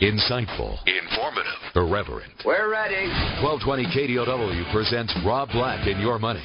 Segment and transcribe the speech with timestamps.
[0.00, 0.78] Insightful.
[0.86, 1.46] Informative.
[1.74, 2.32] Irreverent.
[2.44, 3.08] We're ready.
[3.42, 6.44] 1220 KDOW presents Rob Black and Your Money.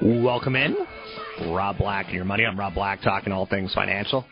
[0.00, 0.76] Welcome in.
[1.48, 2.46] Rob Black and your money.
[2.46, 4.24] I'm Rob Black talking all things financial.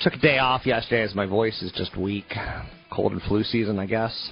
[0.00, 2.24] Took a day off yesterday as my voice is just weak.
[2.90, 4.30] Cold and flu season, I guess.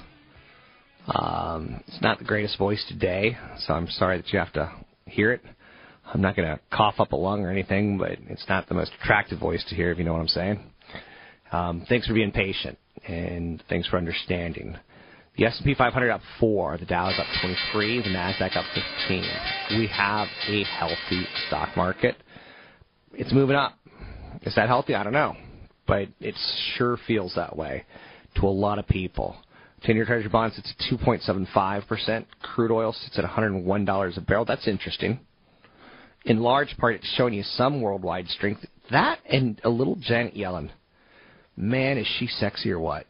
[1.06, 4.72] Um, it's not the greatest voice today, so I'm sorry that you have to
[5.04, 5.42] hear it.
[6.14, 8.92] I'm not going to cough up a lung or anything, but it's not the most
[9.02, 10.60] attractive voice to hear, if you know what I'm saying.
[11.52, 14.78] Um, thanks for being patient, and thanks for understanding.
[15.36, 18.64] The S&P 500 up 4, the Dow is up 23, the Nasdaq up
[19.08, 19.24] 15.
[19.78, 22.16] We have a healthy stock market.
[23.14, 23.76] It's moving up.
[24.42, 24.94] Is that healthy?
[24.94, 25.34] I don't know,
[25.88, 26.36] but it
[26.76, 27.84] sure feels that way
[28.36, 29.36] to a lot of people.
[29.84, 32.26] 10-year Treasury bonds it's at 2.75%.
[32.40, 34.44] Crude oil sits at $101 a barrel.
[34.44, 35.18] That's interesting.
[36.24, 38.64] In large part, it's showing you some worldwide strength.
[38.92, 40.70] That and a little Janet Yellen.
[41.56, 43.06] Man, is she sexy or what?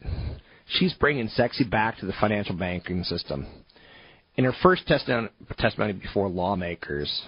[0.66, 3.46] She's bringing sexy back to the financial banking system.
[4.36, 7.22] In her first testimony before lawmakers,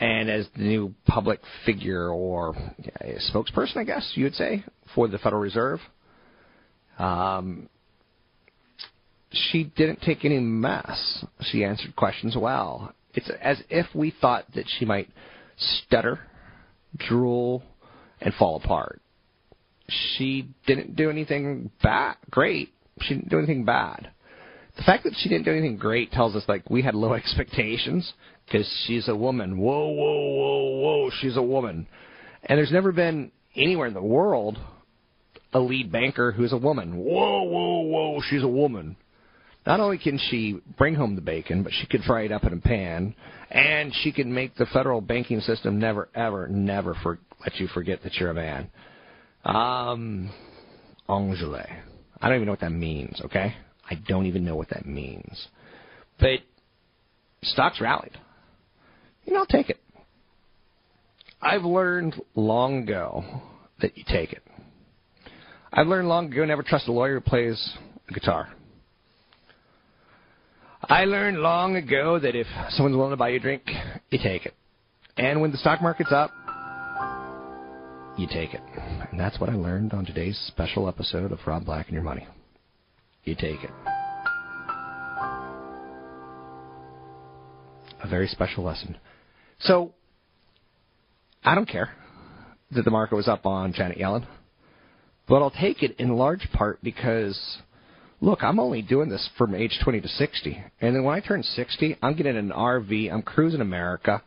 [0.00, 2.54] and as the new public figure or
[3.32, 5.80] spokesperson, I guess you would say, for the Federal Reserve,
[6.98, 7.68] um,
[9.30, 11.24] she didn't take any mess.
[11.42, 12.94] She answered questions well.
[13.14, 15.08] It's as if we thought that she might
[15.56, 16.20] stutter,
[16.96, 17.62] drool,
[18.20, 19.01] and fall apart
[19.88, 22.16] she didn't do anything bad.
[22.30, 22.72] Great.
[23.00, 24.10] She didn't do anything bad.
[24.76, 28.12] The fact that she didn't do anything great tells us like we had low expectations
[28.46, 29.58] because she's a woman.
[29.58, 31.10] Whoa, whoa, whoa, whoa!
[31.20, 31.86] She's a woman,
[32.44, 34.58] and there's never been anywhere in the world
[35.52, 36.96] a lead banker who's a woman.
[36.96, 38.20] Whoa, whoa, whoa!
[38.30, 38.96] She's a woman.
[39.66, 42.52] Not only can she bring home the bacon, but she could fry it up in
[42.52, 43.14] a pan,
[43.50, 48.02] and she can make the federal banking system never, ever, never for, let you forget
[48.02, 48.70] that you're a man.
[49.44, 50.30] Um,
[51.08, 51.64] Angele.
[52.20, 53.54] I don't even know what that means, okay?
[53.90, 55.48] I don't even know what that means.
[56.20, 56.40] But
[57.42, 58.16] stocks rallied.
[59.24, 59.78] You know, I'll take it.
[61.40, 63.24] I've learned long ago
[63.80, 64.42] that you take it.
[65.72, 67.76] I've learned long ago never trust a lawyer who plays
[68.08, 68.48] a guitar.
[70.84, 73.62] I learned long ago that if someone's willing to buy you a drink,
[74.10, 74.54] you take it.
[75.16, 76.30] And when the stock market's up,
[78.16, 78.60] you take it.
[79.10, 82.26] And that's what I learned on today's special episode of Rob Black and Your Money.
[83.24, 83.70] You take it.
[88.02, 88.96] A very special lesson.
[89.60, 89.94] So,
[91.44, 91.90] I don't care
[92.72, 94.26] that the market was up on Janet Yellen,
[95.28, 97.58] but I'll take it in large part because,
[98.20, 100.64] look, I'm only doing this from age 20 to 60.
[100.80, 104.22] And then when I turn 60, I'm getting an RV, I'm cruising America.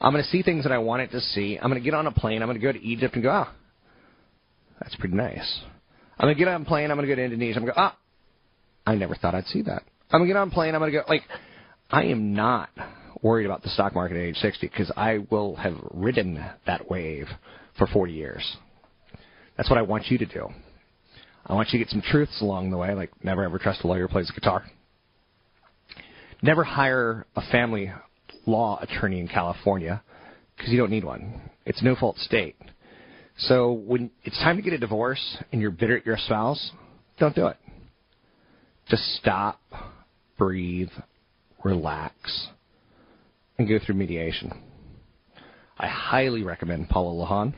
[0.00, 1.58] I'm going to see things that I wanted to see.
[1.60, 2.42] I'm going to get on a plane.
[2.42, 3.54] I'm going to go to Egypt and go, ah,
[4.80, 5.60] that's pretty nice.
[6.18, 6.90] I'm going to get on a plane.
[6.90, 7.58] I'm going to go to Indonesia.
[7.58, 7.96] I'm going to go, ah,
[8.86, 9.82] I never thought I'd see that.
[10.10, 10.74] I'm going to get on a plane.
[10.74, 11.22] I'm going to go, like,
[11.90, 12.70] I am not
[13.22, 17.26] worried about the stock market at age 60 because I will have ridden that wave
[17.78, 18.56] for 40 years.
[19.56, 20.48] That's what I want you to do.
[21.46, 23.86] I want you to get some truths along the way, like never ever trust a
[23.86, 24.64] lawyer who plays guitar.
[26.42, 27.92] Never hire a family
[28.46, 30.02] law attorney in California
[30.56, 31.40] because you don't need one.
[31.64, 32.56] It's no fault state.
[33.38, 36.70] So when it's time to get a divorce and you're bitter at your spouse,
[37.18, 37.56] don't do it.
[38.88, 39.60] Just stop,
[40.38, 40.90] breathe,
[41.64, 42.48] relax,
[43.58, 44.52] and go through mediation.
[45.78, 47.52] I highly recommend Paula Lahan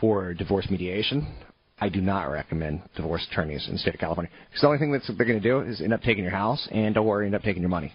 [0.00, 1.34] for divorce mediation.
[1.78, 4.92] I do not recommend divorce attorneys in the state of California because the only thing
[4.92, 7.34] that they're going to do is end up taking your house and don't or end
[7.34, 7.92] up taking your money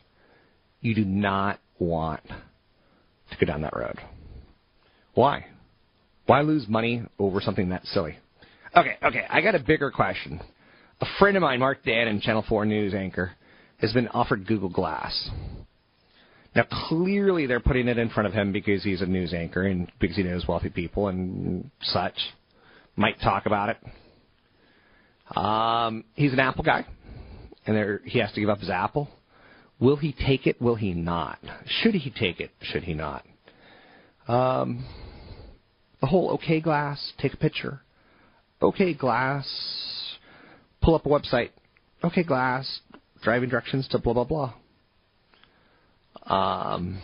[0.82, 3.98] You do not want to go down that road.
[5.14, 5.46] Why?
[6.26, 8.18] Why lose money over something that silly?
[8.76, 10.40] Okay, okay, I got a bigger question.
[11.02, 13.32] A friend of mine, Mark Dannon, Channel 4 news anchor,
[13.80, 15.30] has been offered Google Glass.
[16.56, 19.92] Now, clearly they're putting it in front of him because he's a news anchor and
[20.00, 22.16] because he knows wealthy people and such.
[22.96, 25.38] Might talk about it.
[25.38, 26.86] Um, he's an Apple guy,
[27.66, 29.10] and he has to give up his Apple.
[29.82, 30.62] Will he take it?
[30.62, 31.40] Will he not?
[31.66, 32.52] Should he take it?
[32.62, 33.26] Should he not?
[34.28, 34.86] Um,
[36.00, 37.82] the whole OK Glass, take a picture.
[38.62, 40.18] OK Glass,
[40.82, 41.50] pull up a website.
[42.04, 42.82] OK Glass,
[43.24, 44.54] driving directions to blah blah blah.
[46.28, 47.02] Um,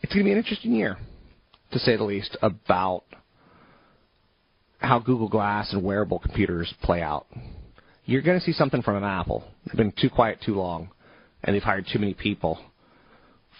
[0.00, 0.96] it's going to be an interesting year,
[1.72, 3.02] to say the least, about
[4.78, 7.26] how Google Glass and wearable computers play out.
[8.08, 9.44] You're going to see something from Apple.
[9.66, 10.88] They've been too quiet too long,
[11.44, 12.58] and they've hired too many people.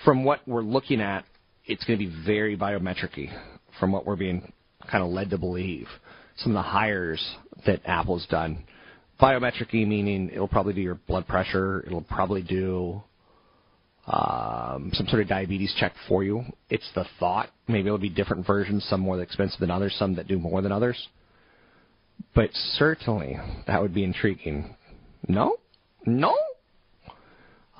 [0.06, 1.26] From what we're looking at,
[1.66, 3.30] it's going to be very biometricy.
[3.78, 4.50] from what we're being
[4.90, 5.86] kind of led to believe.
[6.38, 7.22] Some of the hires
[7.66, 8.64] that Apple's done.
[9.20, 13.02] biometricy meaning it'll probably do your blood pressure, it'll probably do
[14.06, 16.42] um, some sort of diabetes check for you.
[16.70, 17.50] It's the thought.
[17.68, 20.72] Maybe it'll be different versions, some more expensive than others, some that do more than
[20.72, 20.96] others.
[22.34, 23.36] But certainly
[23.66, 24.74] that would be intriguing.
[25.26, 25.56] No?
[26.06, 26.36] No?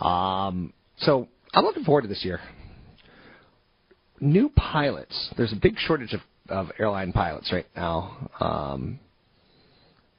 [0.04, 2.40] Um, so I'm looking forward to this year.
[4.20, 5.32] New pilots.
[5.36, 8.30] There's a big shortage of, of airline pilots right now.
[8.40, 8.98] Um,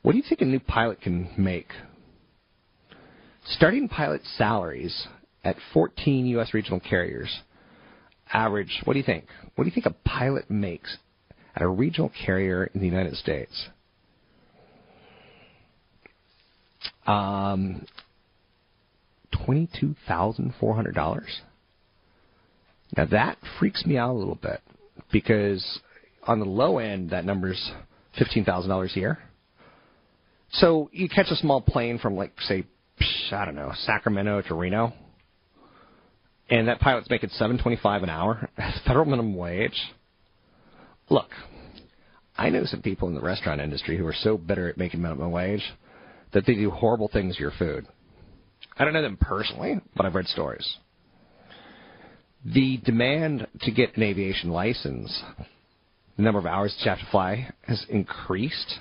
[0.02, 1.68] what do you think a new pilot can make?
[3.46, 5.08] Starting pilot salaries
[5.44, 6.54] at 14 U.S.
[6.54, 7.42] regional carriers
[8.32, 9.26] average, what do you think?
[9.56, 10.98] What do you think a pilot makes
[11.56, 13.70] at a regional carrier in the United States?
[17.10, 17.86] Um,
[19.48, 21.22] $22,400.
[22.98, 24.62] Now that freaks me out a little bit
[25.12, 25.80] because
[26.24, 27.72] on the low end, that number's
[28.20, 29.20] $15,000 a year.
[30.52, 32.64] So you catch a small plane from like, say,
[33.32, 34.94] I don't know, Sacramento to Reno
[36.50, 38.50] and that pilot's making seven twenty-five an hour,
[38.86, 39.80] federal minimum wage.
[41.10, 41.30] Look,
[42.38, 45.32] I know some people in the restaurant industry who are so bitter at making minimum
[45.32, 45.64] wage
[46.34, 47.88] that they do horrible things to your food.
[48.78, 50.78] I don't know them personally, but I've read stories.
[52.46, 55.22] The demand to get an aviation license,
[56.16, 58.80] the number of hours that you have to fly, has increased.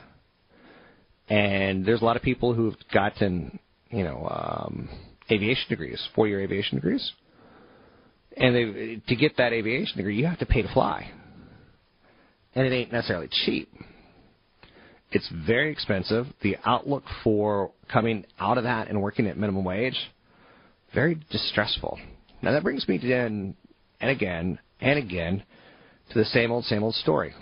[1.29, 3.59] And there's a lot of people who've gotten,
[3.91, 4.89] you know, um,
[5.31, 7.13] aviation degrees, four-year aviation degrees
[8.39, 11.11] and they, to get that aviation degree, you have to pay to fly.
[12.55, 13.71] And it ain't necessarily cheap.
[15.11, 16.27] It's very expensive.
[16.43, 19.97] The outlook for coming out of that and working at minimum wage,
[20.95, 21.99] very distressful.
[22.43, 23.55] Now that brings me again
[24.01, 25.43] and again and again
[26.11, 27.35] to the same old, same old story.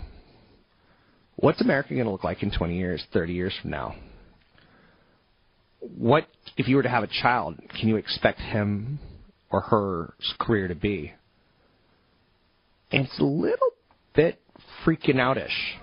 [1.35, 3.95] What's America going to look like in 20 years, 30 years from now?
[5.79, 6.27] What,
[6.57, 8.99] if you were to have a child, can you expect him
[9.49, 11.13] or her career to be.
[12.91, 13.71] And it's a little
[14.15, 14.39] bit
[14.85, 15.77] freaking outish.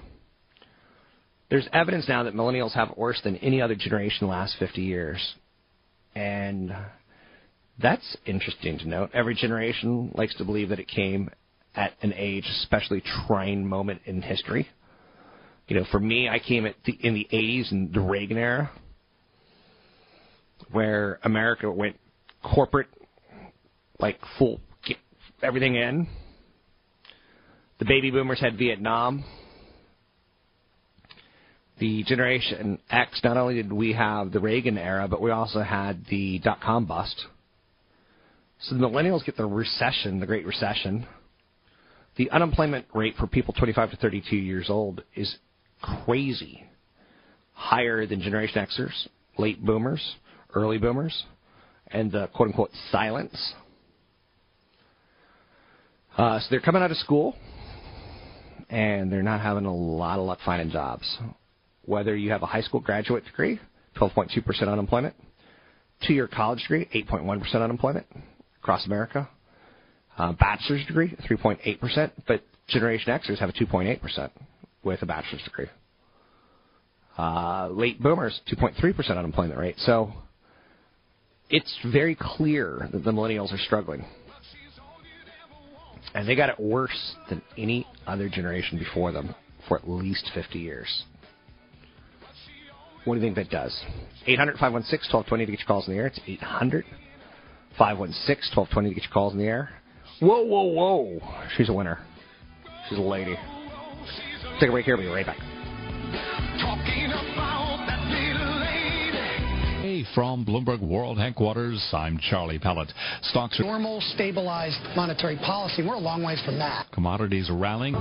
[1.55, 4.57] There's evidence now that millennials have it worse than any other generation in the last
[4.59, 5.35] 50 years.
[6.17, 6.75] And
[7.81, 9.11] that's interesting to note.
[9.15, 11.31] Every generation likes to believe that it came
[11.77, 14.67] at an age, especially trying moment in history.
[15.69, 18.73] You know, for me, I came at the, in the 80s in the Reagan era,
[20.73, 22.01] where America went
[22.43, 22.89] corporate
[24.01, 24.61] like full
[25.41, 26.09] everything in.
[27.79, 29.23] The baby boomers had Vietnam.
[31.79, 36.05] The Generation X, not only did we have the Reagan era, but we also had
[36.09, 37.27] the dot com bust.
[38.61, 41.07] So the millennials get the recession, the Great Recession.
[42.17, 45.37] The unemployment rate for people 25 to 32 years old is
[45.83, 46.65] crazy.
[47.53, 50.17] Higher than Generation Xers, late boomers,
[50.55, 51.25] early boomers,
[51.89, 53.55] and the quote unquote silence
[56.17, 57.35] uh, so they're coming out of school,
[58.71, 61.19] and they're not having a lot of luck finding jobs.
[61.87, 63.61] Whether you have a high school graduate degree,
[63.97, 65.15] 12.2% unemployment,
[66.07, 68.07] two-year college degree, 8.1% unemployment
[68.63, 69.29] across America,
[70.17, 74.31] uh, bachelor's degree, 3.8%, but Generation Xers have a 2.8%
[74.83, 75.67] with a bachelor's degree.
[77.19, 79.77] Uh, late boomers, 2.3% unemployment rate.
[79.79, 80.13] So
[81.51, 84.05] it's very clear that the millennials are struggling
[86.15, 89.35] and they got it worse than any other generation before them
[89.69, 91.05] for at least 50 years.
[93.05, 93.79] What do you think that does?
[94.27, 96.07] 800 516 1220 to get your calls in the air.
[96.07, 96.85] It's 800
[97.79, 99.71] 516 1220 to get your calls in the air.
[100.21, 101.21] Whoa, whoa, whoa.
[101.57, 101.99] She's a winner.
[102.89, 103.37] She's a lady.
[104.61, 104.97] Take a break here.
[104.97, 105.39] We'll be right back.
[109.83, 112.91] Hey, from Bloomberg World Headquarters, I'm Charlie Pellett.
[113.23, 115.87] Stocks are normal, stabilized monetary policy.
[115.87, 116.91] We're a long ways from that.
[116.93, 117.95] Commodities are rallying.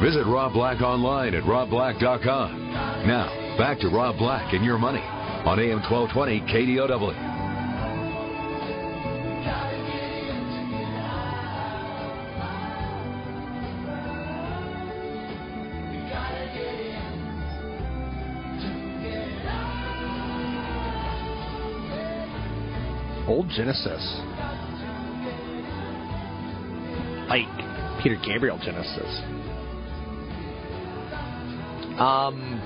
[0.00, 2.72] Visit Rob Black online at robblack.com.
[3.06, 5.02] Now, back to Rob Black and your money
[5.44, 7.28] on AM 1220 KDOW.
[23.28, 24.20] Old Genesis.
[27.28, 27.46] Like
[28.02, 29.39] Peter Gabriel Genesis.
[32.00, 32.58] Um,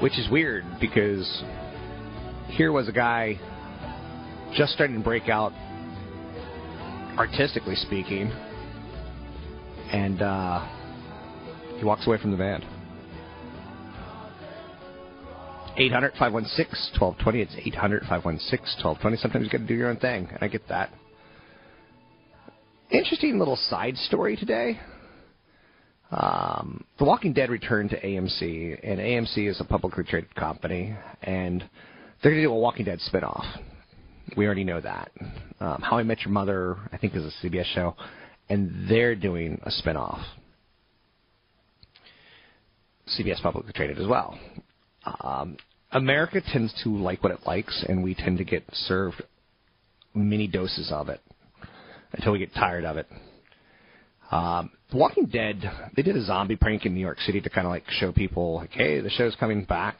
[0.00, 1.44] which is weird because
[2.48, 3.38] here was a guy
[4.52, 5.52] just starting to break out,
[7.16, 8.32] artistically speaking,
[9.92, 10.66] and uh,
[11.78, 12.64] he walks away from the band.
[15.76, 17.40] 800 516 1220.
[17.40, 19.16] It's 800 516 1220.
[19.18, 20.90] Sometimes you got to do your own thing, and I get that.
[22.90, 24.80] Interesting little side story today.
[26.14, 31.60] Um, the Walking Dead returned to AMC, and AMC is a publicly traded company, and
[32.22, 33.44] they're going to do a Walking Dead spinoff.
[34.36, 35.10] We already know that.
[35.58, 37.96] Um, How I Met Your Mother, I think, is a CBS show,
[38.48, 40.22] and they're doing a spinoff.
[43.18, 44.38] CBS publicly traded as well.
[45.20, 45.56] Um,
[45.90, 49.20] America tends to like what it likes, and we tend to get served
[50.14, 51.20] many doses of it
[52.12, 53.06] until we get tired of it.
[54.30, 57.72] Um, Walking Dead, they did a zombie prank in New York City to kind of
[57.72, 59.96] like show people, like, hey, the show's coming back.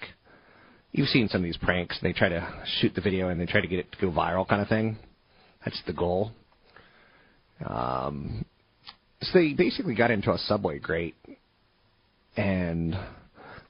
[0.93, 1.99] You've seen some of these pranks.
[2.01, 4.47] They try to shoot the video and they try to get it to go viral,
[4.49, 4.97] kind of thing.
[5.65, 6.31] That's the goal.
[7.69, 8.45] Um,
[9.21, 11.17] so they basically got into a subway grate
[12.37, 12.95] and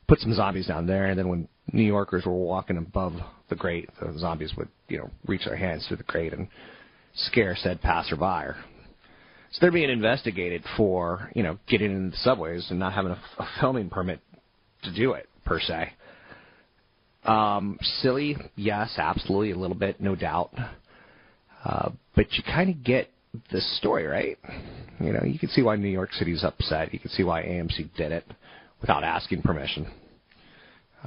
[0.07, 3.15] put some zombies down there, and then when New Yorkers were walking above
[3.49, 6.49] the grate, the zombies would, you know, reach their hands through the grate and
[7.15, 8.55] scare said passerby.
[9.55, 13.21] So they're being investigated for, you know, getting in the subways and not having a,
[13.39, 14.19] a filming permit
[14.83, 15.93] to do it, per se.
[17.23, 20.51] Um, silly, yes, absolutely, a little bit, no doubt.
[21.65, 23.11] Uh, but you kind of get
[23.53, 24.37] the story, right?
[24.99, 26.93] You know, you can see why New York City's upset.
[26.93, 28.25] You can see why AMC did it
[28.81, 29.87] without asking permission.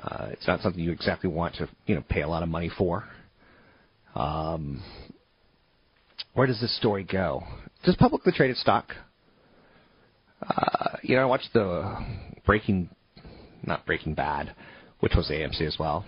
[0.02, 2.72] Uh, it's not something you exactly want to, you know, pay a lot of money
[2.78, 3.04] for.
[4.16, 4.82] Um,
[6.34, 7.44] where does this story go?
[7.88, 8.92] Does publicly traded stock?
[10.46, 11.98] Uh, you know, I watched the
[12.46, 12.90] Breaking,
[13.64, 14.54] not Breaking Bad,
[15.00, 16.04] which was AMC as well.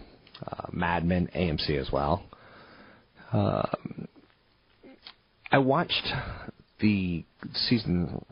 [0.45, 2.25] Uh, Mad Men, AMC as well.
[3.31, 4.09] Um,
[5.53, 6.05] I watched
[6.81, 8.25] the season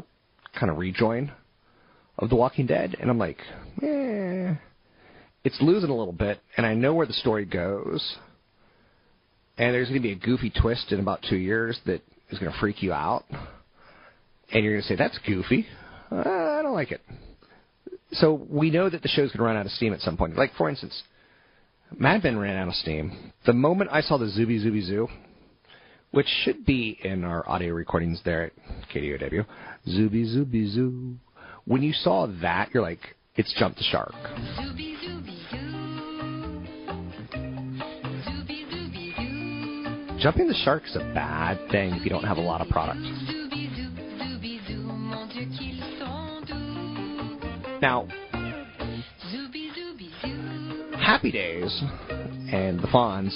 [0.60, 1.32] kind of rejoin
[2.18, 3.40] of The Walking Dead, and I'm like,
[3.82, 4.56] eh,
[5.46, 8.18] it's losing a little bit, and I know where the story goes.
[9.58, 12.52] And there's going to be a goofy twist in about two years that is going
[12.52, 13.26] to freak you out.
[14.52, 15.66] And you're going to say, that's goofy.
[16.12, 17.02] Uh, I don't like it.
[18.14, 20.38] So we know that the show's going to run out of steam at some point.
[20.38, 21.04] Like, for instance,
[21.98, 23.34] Mad Men ran out of steam.
[23.46, 25.08] The moment I saw the Zooby Zooby Zoo,
[26.12, 28.54] which should be in our audio recordings there at
[28.94, 29.46] KDOW,
[29.88, 31.16] Zooby Zooby Zoo.
[31.66, 34.14] When you saw that, you're like, it's jumped the Shark.
[34.14, 35.58] Zooby, zooby, zoo.
[35.58, 35.67] Zooby,
[40.20, 43.00] Jumping the shark is a bad thing if you don't have a lot of product.
[47.82, 48.08] Now,
[51.00, 51.84] Happy Days
[52.52, 53.32] and the Fonz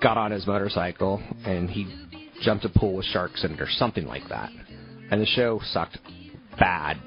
[0.00, 1.92] got on his motorcycle and he
[2.42, 4.50] jumped a pool with sharks in it or something like that.
[5.10, 5.98] And the show sucked
[6.58, 6.98] bad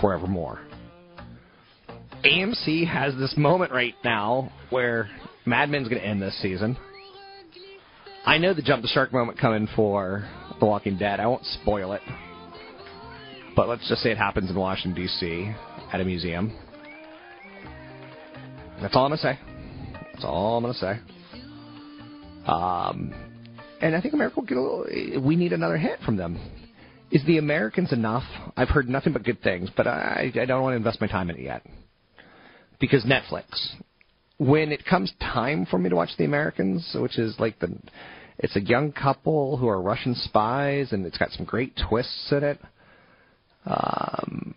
[0.00, 0.60] forevermore.
[2.24, 5.08] AMC has this moment right now where
[5.46, 6.76] Mad Men's going to end this season.
[8.28, 10.28] I know the jump the shark moment coming for
[10.60, 11.18] The Walking Dead.
[11.18, 12.02] I won't spoil it.
[13.56, 15.50] But let's just say it happens in Washington, D.C.
[15.90, 16.54] at a museum.
[18.82, 19.38] That's all I'm to say.
[20.12, 20.98] That's all I'm to say.
[22.44, 23.14] Um,
[23.80, 25.22] and I think America will get a little.
[25.26, 26.38] We need another hit from them.
[27.10, 28.24] Is The Americans enough?
[28.58, 31.30] I've heard nothing but good things, but I, I don't want to invest my time
[31.30, 31.64] in it yet.
[32.78, 33.46] Because Netflix.
[34.36, 37.76] When it comes time for me to watch The Americans, which is like the,
[38.38, 42.44] it's a young couple who are Russian spies, and it's got some great twists in
[42.44, 42.60] it.
[43.66, 44.54] Um,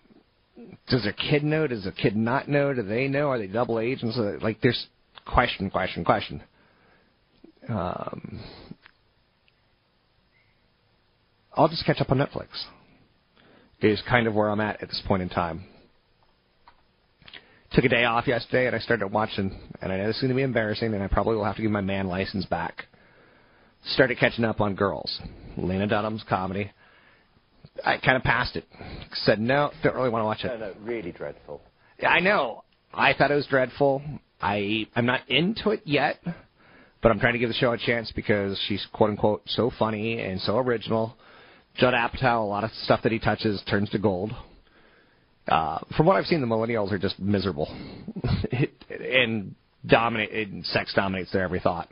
[0.87, 1.67] does their kid know?
[1.67, 2.73] Does the kid not know?
[2.73, 3.29] Do they know?
[3.29, 4.17] Are they double agents?
[4.41, 4.87] Like, there's
[5.25, 6.43] question, question, question.
[7.67, 8.43] Um,
[11.53, 12.47] I'll just catch up on Netflix.
[13.81, 15.63] Is kind of where I'm at at this point in time.
[17.73, 20.29] Took a day off yesterday and I started watching, and I know this is going
[20.29, 22.85] to be embarrassing, and I probably will have to give my man license back.
[23.83, 25.19] Started catching up on Girls,
[25.57, 26.71] Lena Dunham's comedy.
[27.83, 28.65] I kind of passed it.
[29.13, 30.59] Said no, don't really want to watch it.
[30.59, 31.61] No, no, really dreadful.
[32.07, 32.63] I know.
[32.93, 34.01] I thought it was dreadful.
[34.41, 36.19] I I'm not into it yet,
[37.01, 40.19] but I'm trying to give the show a chance because she's quote unquote so funny
[40.21, 41.15] and so original.
[41.75, 44.31] Judd Apatow, a lot of stuff that he touches turns to gold.
[45.47, 47.73] Uh, from what I've seen, the millennials are just miserable,
[48.91, 50.31] and dominate.
[50.49, 51.89] And sex dominates their every thought.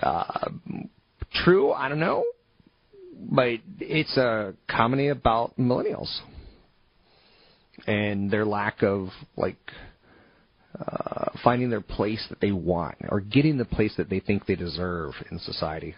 [0.00, 0.50] Uh,
[1.44, 2.24] true, I don't know,
[3.18, 6.20] but it's a comedy about millennials
[7.86, 9.56] and their lack of like
[10.78, 14.56] uh, finding their place that they want or getting the place that they think they
[14.56, 15.94] deserve in society.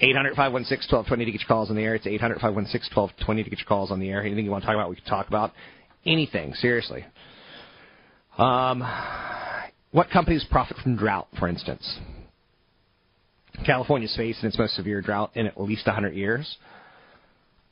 [0.00, 1.94] 800 516 1220 to get your calls on the air.
[1.94, 4.22] It's 800 516 1220 to get your calls on the air.
[4.22, 5.52] Anything you want to talk about, we can talk about.
[6.04, 7.04] Anything, seriously.
[8.36, 8.82] Um,
[9.92, 11.98] what companies profit from drought, for instance?
[13.64, 16.56] California's facing its most severe drought in at least 100 years.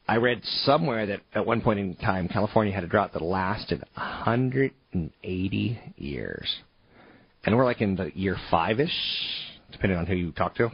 [0.06, 3.82] I read somewhere that at one point in time, California had a drought that lasted
[3.94, 6.56] 180 years.
[7.44, 8.90] And we're like in the year five ish,
[9.72, 10.70] depending on who you talk to.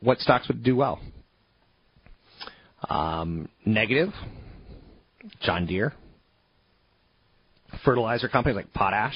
[0.00, 1.00] What stocks would do well?
[2.88, 4.08] Um, negative,
[5.42, 5.94] John Deere.
[7.84, 9.14] Fertilizer companies like Potash.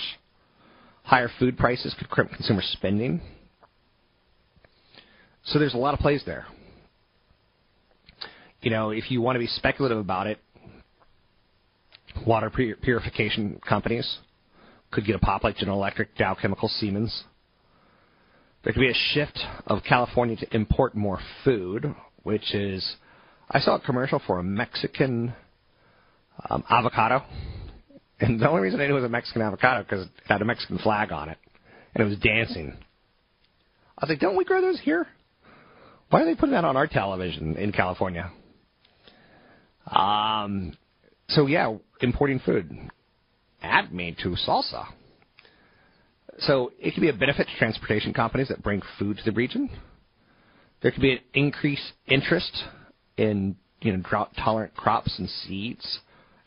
[1.07, 3.21] Higher food prices could crimp consumer spending.
[5.45, 6.47] So there's a lot of plays there.
[8.61, 10.41] You know, if you want to be speculative about it,
[12.27, 14.19] water purification companies
[14.91, 17.23] could get a pop like General Electric, Dow Chemical, Siemens.
[18.65, 19.39] There could be a shift
[19.69, 22.97] of California to import more food, which is,
[23.49, 25.35] I saw a commercial for a Mexican
[26.51, 27.23] um, avocado,
[28.21, 30.45] and the only reason I knew it was a Mexican avocado because it had a
[30.45, 31.39] Mexican flag on it,
[31.95, 32.77] and it was dancing.
[33.99, 35.07] I was like, don't we grow those here?
[36.11, 38.31] Why are they putting that on our television in California?
[39.87, 40.77] Um,
[41.29, 42.71] so yeah, importing food.
[43.63, 44.87] Add me to salsa.
[46.41, 49.71] So it could be a benefit to transportation companies that bring food to the region.
[50.83, 52.53] There could be an increased interest
[53.17, 56.01] in you know drought tolerant crops and seeds,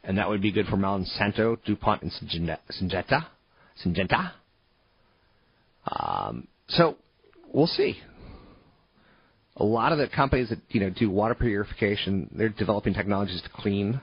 [0.03, 3.25] and that would be good for Monsanto, DuPont, and Syngenta.
[3.85, 4.31] Syngenta.
[5.87, 6.95] Um, so
[7.53, 7.97] we'll see.
[9.57, 13.49] A lot of the companies that you know do water purification, they're developing technologies to
[13.49, 13.99] clean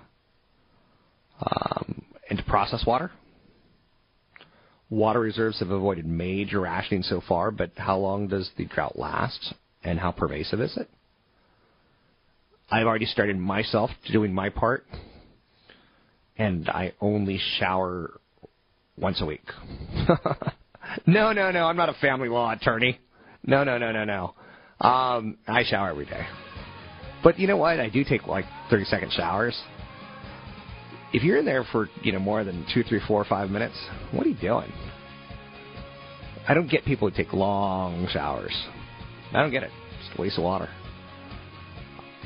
[1.40, 3.10] um, and to process water.
[4.88, 9.54] Water reserves have avoided major rationing so far, but how long does the drought last
[9.82, 10.88] and how pervasive is it?
[12.70, 14.84] I've already started myself doing my part,
[16.38, 18.20] and I only shower
[18.96, 19.44] once a week.
[21.06, 23.00] no, no, no, I'm not a family law attorney.
[23.44, 24.34] No, no, no, no, no.
[24.86, 26.26] Um, I shower every day.
[27.22, 27.80] But you know what?
[27.80, 29.60] I do take like 30 second showers
[31.12, 33.74] if you're in there for you know more than two, three, four, five minutes,
[34.12, 34.70] what are you doing?
[36.48, 38.54] I don't get people who take long showers.
[39.32, 39.70] I don't get it.
[40.00, 40.68] Just a waste of water.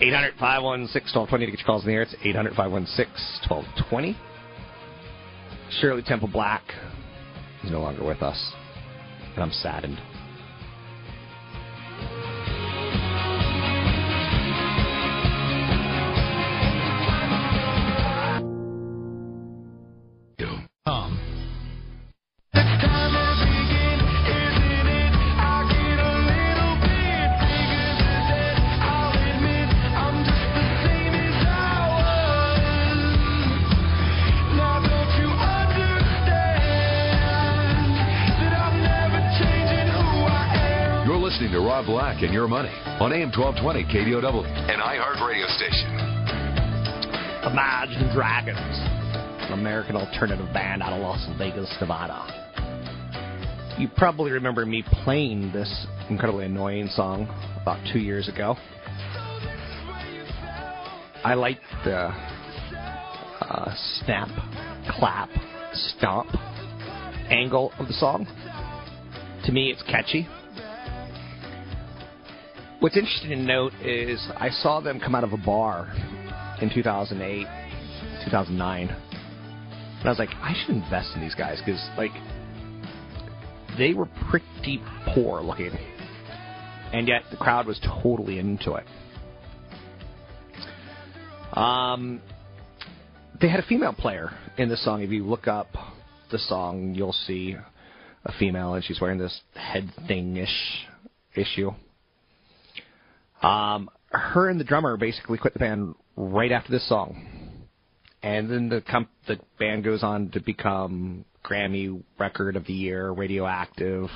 [0.00, 2.02] 800 516 1220 to get your calls in the air.
[2.02, 4.16] It's 800 516 1220.
[5.80, 6.62] Shirley Temple Black
[7.62, 8.52] is no longer with us,
[9.34, 9.98] and I'm saddened.
[43.00, 45.88] On AM 1220 KDOW, an iHeart radio station.
[47.50, 48.58] Imagine Dragons,
[49.48, 52.26] an American alternative band out of Las Vegas, Nevada.
[53.78, 57.22] You probably remember me playing this incredibly annoying song
[57.62, 58.54] about two years ago.
[61.24, 62.12] I like the
[63.40, 64.28] uh, snap,
[64.98, 65.30] clap,
[65.72, 66.28] stomp
[67.30, 68.26] angle of the song.
[69.46, 70.28] To me, it's catchy.
[72.80, 75.92] What's interesting to note is I saw them come out of a bar
[76.62, 77.46] in 2008,
[78.24, 78.98] 2009, and
[80.02, 82.10] I was like, I should invest in these guys because like
[83.76, 84.82] they were pretty
[85.14, 85.72] poor looking,
[86.94, 88.86] and yet the crowd was totally into it.
[91.52, 92.22] Um,
[93.42, 95.02] they had a female player in the song.
[95.02, 95.68] If you look up
[96.32, 97.56] the song, you'll see
[98.24, 100.86] a female, and she's wearing this head thing-ish
[101.34, 101.72] issue.
[103.42, 107.66] Um, her and the drummer basically quit the band right after this song,
[108.22, 113.10] and then the comp- the band goes on to become Grammy Record of the Year,
[113.10, 114.08] Radioactive,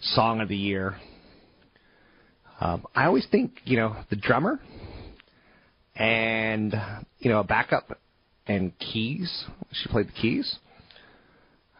[0.00, 0.96] Song of the Year.
[2.60, 4.60] Um, I always think you know the drummer
[5.96, 6.74] and
[7.18, 7.98] you know a backup
[8.46, 9.44] and keys.
[9.72, 10.58] She played the keys.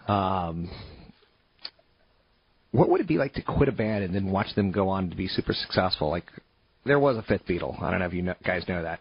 [0.06, 0.70] Um,
[2.72, 5.08] what would it be like to quit a band and then watch them go on
[5.10, 6.10] to be super successful?
[6.10, 6.24] Like
[6.84, 7.80] there was a fifth Beatle.
[7.82, 9.00] I don't know if you know, guys know that.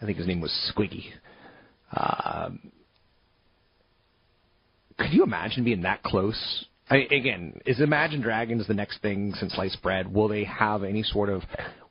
[0.00, 1.04] I think his name was Squiggy.
[1.92, 2.72] Um,
[4.98, 6.66] could you imagine being that close?
[6.90, 10.12] I, again, is Imagine Dragons the next thing since sliced bread?
[10.12, 11.42] Will they have any sort of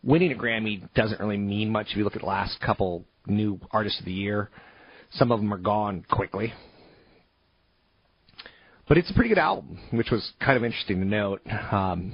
[0.03, 0.87] winning a Grammy?
[0.93, 4.13] Doesn't really mean much if you look at the last couple new artists of the
[4.13, 4.49] year.
[5.13, 6.53] Some of them are gone quickly.
[8.87, 11.41] But it's a pretty good album, which was kind of interesting to note.
[11.71, 12.13] Um,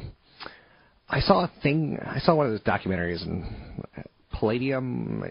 [1.10, 1.98] I saw a thing.
[2.00, 3.46] I saw one of those documentaries in
[4.32, 4.80] Palladia.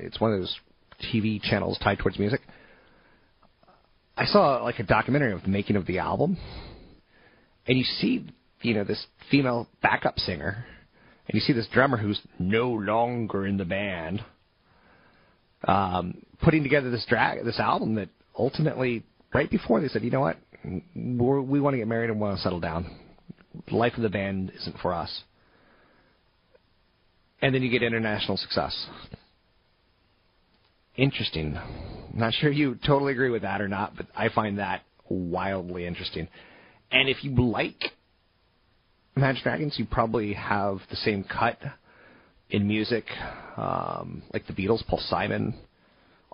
[0.03, 0.59] It's one of those
[1.13, 2.41] TV channels tied towards music.
[4.17, 6.37] I saw like a documentary of the making of the album,
[7.69, 8.27] and you see,
[8.63, 10.65] you know, this female backup singer,
[11.29, 14.25] and you see this drummer who's no longer in the band,
[15.63, 20.21] um, putting together this drag, this album that ultimately, right before they said, you know
[20.21, 20.39] what,
[20.97, 22.99] We're, we want to get married and want to settle down.
[23.69, 25.23] The life of the band isn't for us.
[27.41, 28.87] And then you get international success.
[30.97, 31.57] Interesting.
[32.13, 36.29] Not sure you totally agree with that or not, but I find that wildly interesting.
[36.91, 37.93] And if you like
[39.19, 41.59] Imagine Dragons, you probably have the same cut
[42.51, 43.05] in music,
[43.57, 45.59] um, like the Beatles, Paul Simon,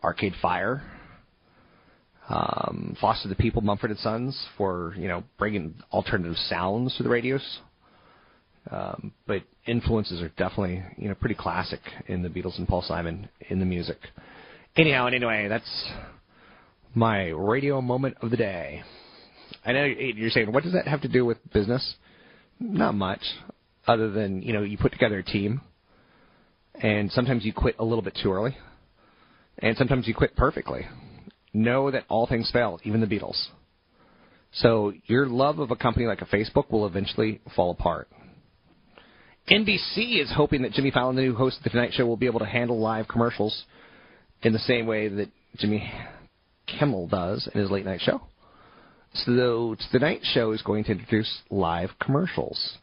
[0.02, 0.82] Arcade Fire,
[2.28, 7.08] um, Foster the People, Mumford and Sons for you know bringing alternative sounds to the
[7.08, 7.60] radios.
[8.70, 13.28] Um, but influences are definitely you know pretty classic in the Beatles and Paul Simon
[13.48, 13.98] in the music.
[14.76, 15.90] Anyhow, and anyway, that's
[16.94, 18.82] my radio moment of the day.
[19.64, 21.94] I know you're saying, what does that have to do with business?
[22.60, 23.20] Not much,
[23.86, 25.60] other than you know you put together a team,
[26.74, 28.56] and sometimes you quit a little bit too early,
[29.58, 30.86] and sometimes you quit perfectly.
[31.52, 33.46] Know that all things fail, even the Beatles.
[34.52, 38.08] So your love of a company like a Facebook will eventually fall apart.
[39.50, 42.26] NBC is hoping that Jimmy Fallon, the new host of the Tonight Show, will be
[42.26, 43.64] able to handle live commercials
[44.42, 45.28] in the same way that
[45.58, 45.90] Jimmy
[46.66, 48.22] Kimmel does in his late night show.
[49.12, 52.78] So the Tonight Show is going to introduce live commercials.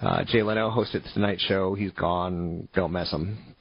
[0.00, 1.74] Uh, Jay Leno hosted the Tonight Show.
[1.74, 2.68] He's gone.
[2.72, 3.56] Don't mess him.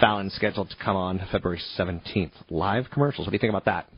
[0.00, 2.32] Fallon's scheduled to come on February 17th.
[2.48, 3.26] Live commercials.
[3.26, 3.90] What do you think about that?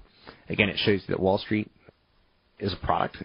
[0.49, 1.71] Again, it shows you that Wall Street
[2.59, 3.19] is a product.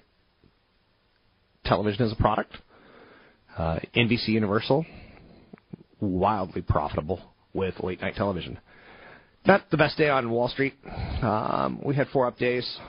[1.65, 2.55] Television is a product.
[3.57, 4.85] Uh, NBC Universal,
[5.99, 7.21] wildly profitable
[7.53, 8.59] with late night television.
[9.45, 10.75] Not the best day on Wall Street.
[11.21, 12.79] Um, we had four up days.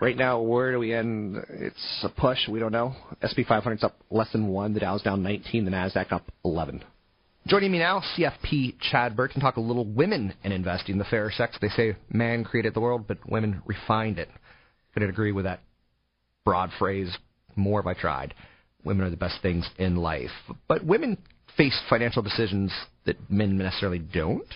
[0.00, 1.36] Right now, where do we end?
[1.50, 2.48] It's a push.
[2.48, 2.94] We don't know.
[3.20, 4.72] SP 500's up less than one.
[4.72, 5.64] The Dow's down 19.
[5.64, 6.82] The Nasdaq up 11.
[7.46, 11.56] Joining me now, CFP Chad Burton, talk a little women in investing, the fairer sex.
[11.60, 14.28] They say man created the world, but women refined it.
[14.92, 15.60] Couldn't agree with that
[16.44, 17.16] broad phrase
[17.56, 18.34] more if I tried.
[18.84, 20.30] Women are the best things in life.
[20.68, 21.18] But women
[21.56, 22.72] face financial decisions
[23.04, 24.46] that men necessarily don't.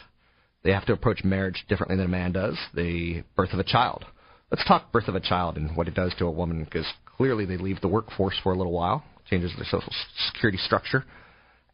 [0.63, 2.59] They have to approach marriage differently than a man does.
[2.75, 4.05] The birth of a child.
[4.51, 7.45] Let's talk birth of a child and what it does to a woman, because clearly
[7.45, 9.93] they leave the workforce for a little while, changes their social
[10.33, 11.05] security structure,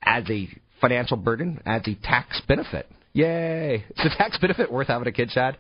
[0.03, 0.49] adds a
[0.81, 2.91] financial burden, adds a tax benefit.
[3.13, 3.85] Yay!
[3.91, 5.59] Is the tax benefit worth having a kid, Chad?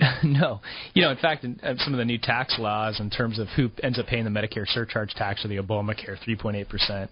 [0.24, 0.60] no.
[0.94, 3.48] You know, in fact, in, in some of the new tax laws in terms of
[3.56, 7.08] who ends up paying the Medicare surcharge tax or the Obamacare 3.8%,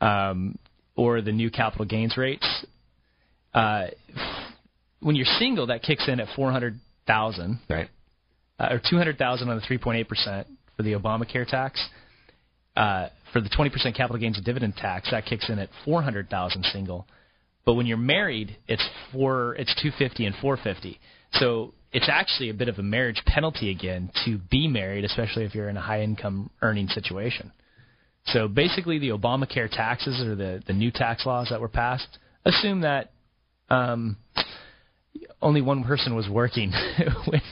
[0.00, 0.58] um,
[0.94, 2.66] or the new capital gains rates,
[3.54, 3.86] uh,
[5.00, 7.88] when you're single, that kicks in at 400000 Right.
[8.58, 10.46] Uh, or 200000 on the 3.8%
[10.76, 11.84] for the Obamacare tax.
[12.76, 17.06] Uh, for the 20% capital gains and dividend tax, that kicks in at 400000 single.
[17.64, 20.98] But when you're married, it's four, it's 250 and 450.
[21.34, 25.54] So it's actually a bit of a marriage penalty again to be married, especially if
[25.54, 27.52] you're in a high income earning situation.
[28.26, 32.80] So basically, the Obamacare taxes or the the new tax laws that were passed assume
[32.80, 33.12] that
[33.68, 34.16] um,
[35.40, 36.72] only one person was working
[37.26, 37.42] when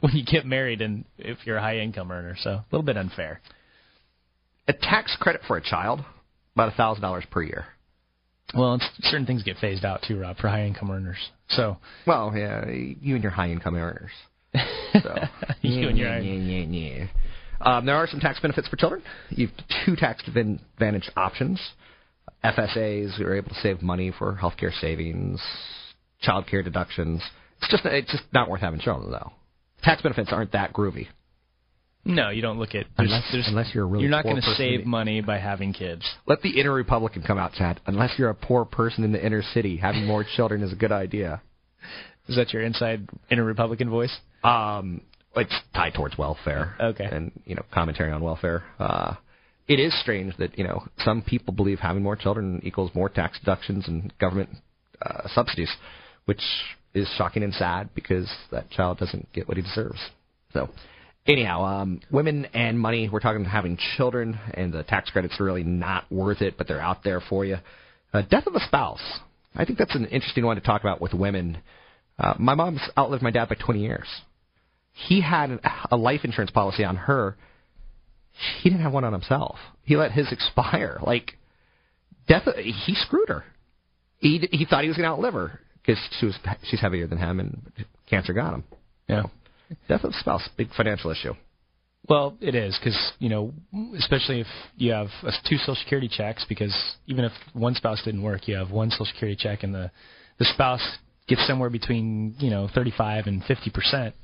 [0.00, 2.96] when you get married, and if you're a high income earner, so a little bit
[2.96, 3.40] unfair.
[4.68, 6.04] A tax credit for a child,
[6.54, 7.64] about a thousand dollars per year.
[8.54, 11.18] Well, certain things get phased out too, Rob, for high income earners.
[11.50, 14.10] So, well, yeah, you and your high income earners.
[14.92, 15.14] So,
[15.62, 17.06] you and your yeah, yeah, yeah, yeah.
[17.60, 19.02] Um, there are some tax benefits for children.
[19.28, 19.52] You've
[19.86, 21.60] two tax advantage options.
[22.42, 25.40] FSAs you're able to save money for healthcare savings,
[26.22, 27.22] child care deductions.
[27.60, 29.32] It's just it's just not worth having children though.
[29.82, 31.06] Tax benefits aren't that groovy.
[32.04, 34.36] No, you don't look at there's, unless, there's, unless you're a really you're not going
[34.36, 36.02] to save money by having kids.
[36.26, 37.80] Let the inner Republican come out, Chad.
[37.86, 40.92] Unless you're a poor person in the inner city, having more children is a good
[40.92, 41.42] idea.
[42.28, 44.16] Is that your inside inner Republican voice?
[44.42, 45.02] Um,
[45.36, 46.76] it's tied towards welfare.
[46.80, 47.04] Okay.
[47.04, 48.64] And you know, commentary on welfare.
[48.78, 49.14] Uh,
[49.68, 53.38] it is strange that you know some people believe having more children equals more tax
[53.38, 54.50] deductions and government
[55.02, 55.70] uh, subsidies,
[56.24, 56.42] which
[56.94, 59.98] is shocking and sad because that child doesn't get what he deserves.
[60.52, 60.70] So,
[61.32, 63.08] anyhow, um, women and money.
[63.08, 66.80] We're talking having children, and the tax credits are really not worth it, but they're
[66.80, 67.56] out there for you.
[68.12, 69.02] Uh, death of a spouse.
[69.54, 71.58] I think that's an interesting one to talk about with women.
[72.18, 74.06] Uh, my mom's outlived my dad by 20 years.
[74.92, 77.36] He had a life insurance policy on her.
[78.60, 79.56] He didn't have one on himself.
[79.84, 80.98] He let his expire.
[81.02, 81.32] Like,
[82.28, 82.42] death.
[82.56, 83.44] He screwed her.
[84.18, 87.18] He he thought he was going to outlive her because she was she's heavier than
[87.18, 87.72] him and
[88.08, 88.64] cancer got him.
[89.08, 89.22] Yeah.
[89.88, 91.34] Death of spouse, big financial issue.
[92.08, 93.52] Well, it is because you know,
[93.98, 95.08] especially if you have
[95.48, 96.74] two Social Security checks, because
[97.06, 99.90] even if one spouse didn't work, you have one Social Security check, and the
[100.38, 104.14] the spouse gets somewhere between you know 35 and 50 percent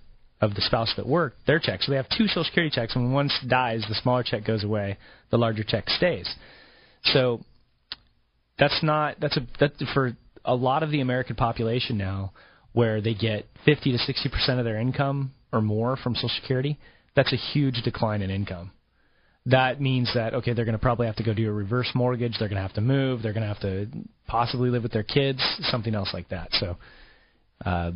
[0.41, 1.83] of the spouse that worked their check.
[1.83, 4.65] So they have two Social Security checks, and when one dies, the smaller check goes
[4.65, 4.99] away,
[5.31, 6.29] the larger check stays.
[7.05, 7.41] So
[8.59, 12.33] that's not that's a that for a lot of the American population now,
[12.77, 16.79] where they get 50 to 60 percent of their income or more from Social Security,
[17.15, 18.71] that's a huge decline in income.
[19.47, 22.35] That means that okay, they're going to probably have to go do a reverse mortgage.
[22.39, 23.23] They're going to have to move.
[23.23, 23.89] They're going to have to
[24.27, 26.49] possibly live with their kids, something else like that.
[26.53, 26.77] So,
[27.65, 27.93] uh,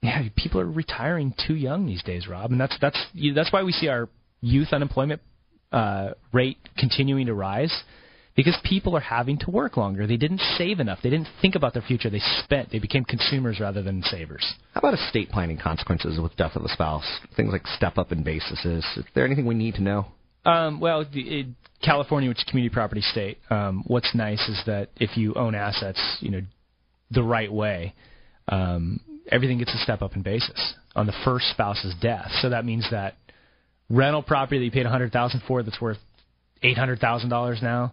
[0.00, 2.98] yeah, people are retiring too young these days, Rob, and that's that's
[3.34, 4.08] that's why we see our
[4.40, 5.20] youth unemployment
[5.72, 7.82] uh, rate continuing to rise
[8.34, 10.06] because people are having to work longer.
[10.06, 11.00] They didn't save enough.
[11.02, 12.10] They didn't think about their future.
[12.10, 12.70] They spent.
[12.70, 14.54] They became consumers rather than savers.
[14.74, 17.04] How about estate planning consequences with death of a spouse?
[17.36, 18.64] Things like step up in basis.
[18.64, 20.06] Is there anything we need to know?
[20.44, 21.46] Um, well, it,
[21.82, 25.54] California, which is a community property state, um, what's nice is that if you own
[25.54, 26.42] assets, you know,
[27.10, 27.94] the right way,
[28.48, 28.98] um,
[29.30, 32.28] everything gets a step up in basis on the first spouse's death.
[32.40, 33.16] So that means that
[33.88, 35.98] rental property that you paid a hundred thousand for that's worth
[36.62, 37.92] eight hundred thousand dollars now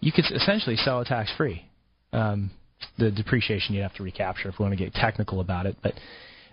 [0.00, 1.68] you could essentially sell it tax free.
[2.12, 2.50] Um,
[2.98, 5.94] the depreciation you'd have to recapture if we want to get technical about it, but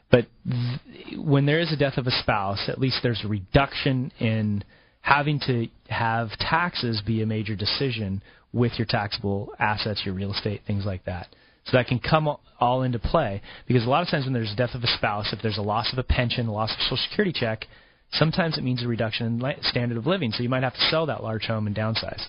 [0.10, 4.12] but th- when there is a death of a spouse, at least there's a reduction
[4.20, 4.64] in
[5.02, 8.22] having to have taxes be a major decision
[8.54, 11.28] with your taxable assets, your real estate, things like that.
[11.66, 12.30] So that can come
[12.60, 15.34] all into play because a lot of times when there's a death of a spouse,
[15.34, 17.66] if there's a loss of a pension, a loss of a social security check,
[18.12, 20.32] sometimes it means a reduction in standard of living.
[20.32, 22.22] So you might have to sell that large home and downsize.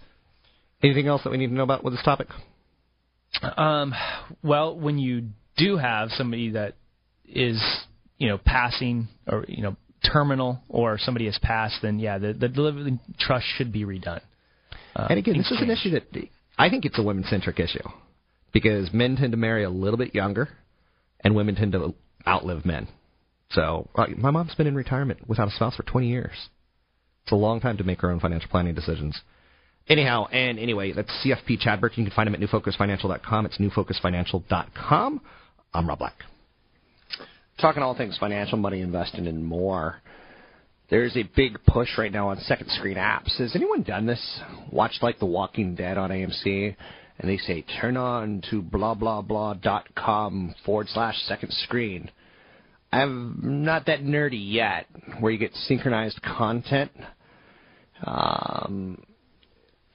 [0.85, 2.29] Anything else that we need to know about with this topic?
[3.57, 3.94] Um,
[4.42, 6.75] well, when you do have somebody that
[7.25, 7.62] is,
[8.18, 9.77] you know, passing or you know
[10.12, 14.20] terminal or somebody has passed, then yeah, the the delivery trust should be redone.
[14.94, 16.03] Uh, and again, this is an issue that
[16.59, 17.88] I think it's a women centric issue
[18.53, 20.51] because men tend to marry a little bit younger,
[21.20, 21.94] and women tend to
[22.27, 22.88] outlive men.
[23.53, 26.49] So my mom's been in retirement without a spouse for 20 years.
[27.23, 29.18] It's a long time to make her own financial planning decisions.
[29.88, 32.05] Anyhow, and anyway, that's CFP Chad Burton.
[32.05, 33.47] You can find him at newfocusfinancial.com.
[33.47, 35.20] It's newfocusfinancial.com.
[35.75, 36.14] I'm Rob Black.
[37.61, 40.01] Talking all things financial, money, investing, and more.
[40.90, 43.37] There's a big push right now on second screen apps.
[43.38, 44.40] Has anyone done this?
[44.70, 46.77] Watched like The Walking Dead on AMC,
[47.18, 52.11] and they say turn on to blah blah blah dot com forward slash second screen.
[52.92, 54.87] I'm not that nerdy yet,
[55.20, 56.92] where you get synchronized content.
[58.05, 59.03] Um,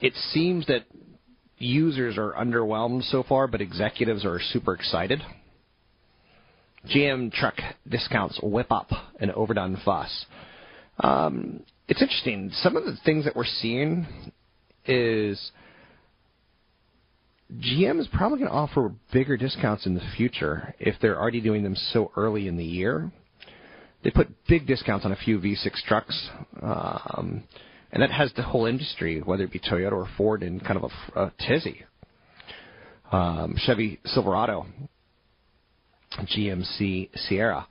[0.00, 0.84] it seems that
[1.58, 5.22] users are underwhelmed so far, but executives are super excited.
[6.88, 7.56] GM truck
[7.88, 8.88] discounts whip up
[9.20, 10.24] an overdone fuss.
[11.00, 12.50] Um, it's interesting.
[12.54, 14.06] Some of the things that we're seeing
[14.86, 15.52] is
[17.52, 21.62] GM is probably going to offer bigger discounts in the future if they're already doing
[21.62, 23.10] them so early in the year.
[24.02, 26.30] They put big discounts on a few V6 trucks,
[26.62, 27.42] um,
[27.92, 30.90] and that has the whole industry, whether it be Toyota or Ford, in kind of
[31.14, 31.84] a, a tizzy.
[33.10, 34.66] Um, Chevy Silverado,
[36.18, 37.66] GMC Sierra.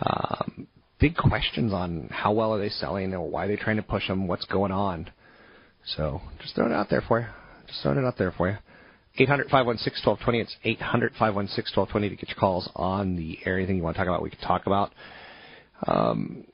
[0.00, 0.66] Um,
[1.00, 4.06] big questions on how well are they selling or why are they trying to push
[4.08, 5.10] them, what's going on.
[5.84, 7.26] So just throwing it out there for you.
[7.66, 8.56] Just throwing it out there for you.
[9.18, 10.40] 800 516 1220.
[10.40, 13.64] It's 800 516 1220 to get your calls on the area.
[13.64, 14.92] Anything you want to talk about, we can talk about.
[15.86, 16.44] Um,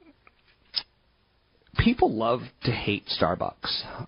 [1.79, 4.07] people love to hate Starbucks.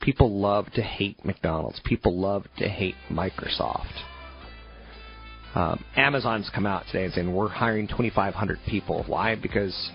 [0.00, 1.80] People love to hate McDonald's.
[1.84, 3.92] People love to hate Microsoft.
[5.54, 9.04] Um, Amazon's come out today and saying we're hiring 2,500 people.
[9.06, 9.36] Why?
[9.36, 9.90] Because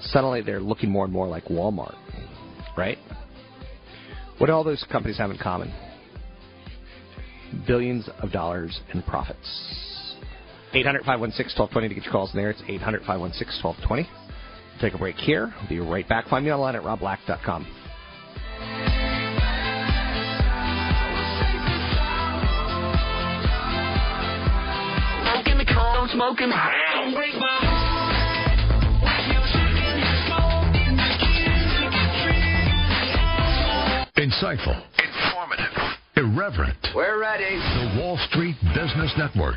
[0.00, 1.96] suddenly they're looking more and more like Walmart,
[2.76, 2.98] right?
[4.36, 5.72] What do all those companies have in common?
[7.66, 9.38] Billions of dollars in profits.
[10.74, 12.50] 800 516 1220 to get your calls in there.
[12.50, 14.27] It's 800 516 1220.
[14.80, 15.52] Take a break here.
[15.60, 16.28] I'll be right back.
[16.28, 17.66] Find me online at robblack.com.
[26.12, 26.50] Smoking
[34.16, 34.82] Insightful.
[34.98, 35.64] Informative.
[36.16, 36.88] Irreverent.
[36.94, 37.44] We're ready.
[37.54, 39.56] The Wall Street Business Network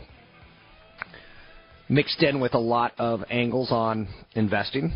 [1.91, 4.93] mixed in with a lot of angles on investing.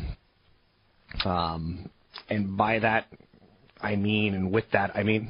[1.25, 1.89] Um,
[2.29, 3.08] and by that,
[3.81, 5.29] I mean, and with that, I mean,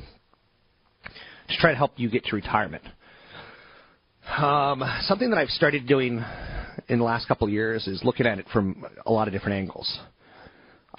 [1.49, 2.83] to try to help you get to retirement.
[4.37, 6.23] Um, something that I've started doing
[6.87, 9.57] in the last couple of years is looking at it from a lot of different
[9.57, 9.99] angles.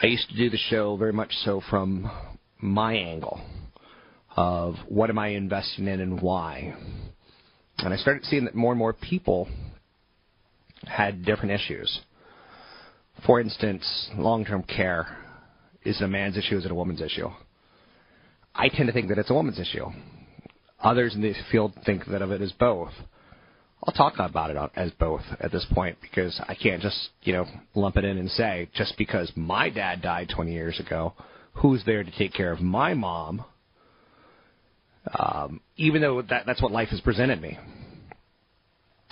[0.03, 2.11] I used to do the show very much so from
[2.61, 3.41] my angle
[4.37, 6.75] of what am I investing in and why.
[7.79, 9.49] And I started seeing that more and more people
[10.87, 12.01] had different issues.
[13.25, 15.17] For instance, long term care
[15.85, 17.29] is a man's issue, is it a woman's issue?
[18.55, 19.87] I tend to think that it's a woman's issue.
[20.81, 22.93] Others in the field think that of it as both.
[23.85, 27.47] I'll talk about it as both at this point because I can't just, you know,
[27.75, 31.13] lump it in and say just because my dad died 20 years ago,
[31.53, 33.45] who's there to take care of my mom?
[35.19, 37.59] Um, even though that, that's what life has presented me.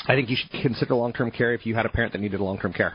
[0.06, 2.74] I think you should consider long-term care if you had a parent that needed long-term
[2.74, 2.94] care,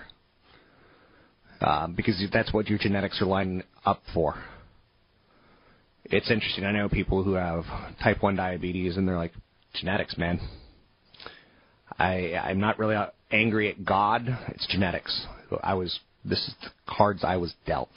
[1.62, 4.36] um, because that's what your genetics are lining up for.
[6.06, 6.66] It's interesting.
[6.66, 7.64] I know people who have
[8.02, 9.34] type one diabetes, and they're like,
[9.74, 10.40] genetics, man.
[11.98, 12.96] I I'm not really
[13.32, 14.26] angry at God.
[14.50, 15.26] It's genetics.
[15.64, 17.92] I was this is the cards I was dealt.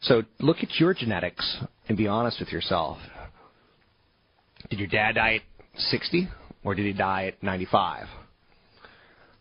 [0.00, 2.98] So look at your genetics and be honest with yourself.
[4.70, 5.42] Did your dad die at
[5.78, 6.28] 60
[6.64, 8.06] or did he die at 95?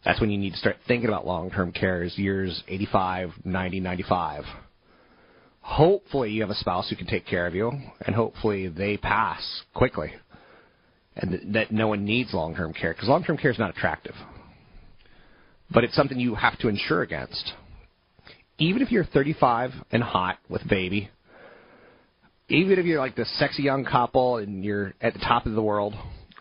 [0.06, 4.44] That's when you need to start thinking about long-term care is years 85, 90, 95.
[5.62, 7.72] Hopefully you have a spouse who can take care of you
[8.06, 10.12] and hopefully they pass quickly
[11.16, 14.16] and that no one needs long-term care because long-term care is not attractive.
[15.72, 17.54] But it's something you have to insure against.
[18.60, 21.10] Even if you're 35 and hot with baby,
[22.50, 25.62] even if you're like the sexy young couple and you're at the top of the
[25.62, 25.94] world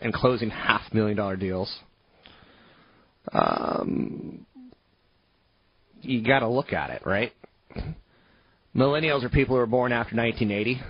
[0.03, 1.72] and closing half million dollar deals,
[3.32, 4.46] um,
[6.00, 7.32] you got to look at it, right?
[8.74, 10.80] Millennials are people who are born after 1980.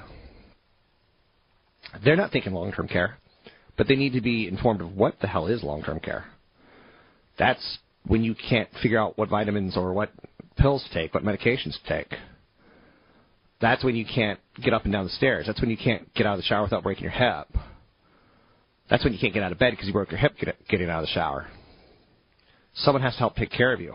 [2.05, 3.19] They're not thinking long term care,
[3.77, 6.25] but they need to be informed of what the hell is long term care.
[7.39, 10.11] That's when you can't figure out what vitamins or what
[10.57, 12.13] pills to take, what medications to take.
[13.61, 15.47] That's when you can't get up and down the stairs.
[15.47, 17.49] That's when you can't get out of the shower without breaking your hip.
[18.93, 20.35] That's when you can't get out of bed because you broke your hip
[20.69, 21.47] getting out of the shower.
[22.75, 23.95] Someone has to help take care of you.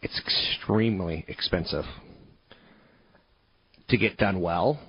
[0.00, 1.84] it's extremely expensive
[3.90, 4.80] to get done well.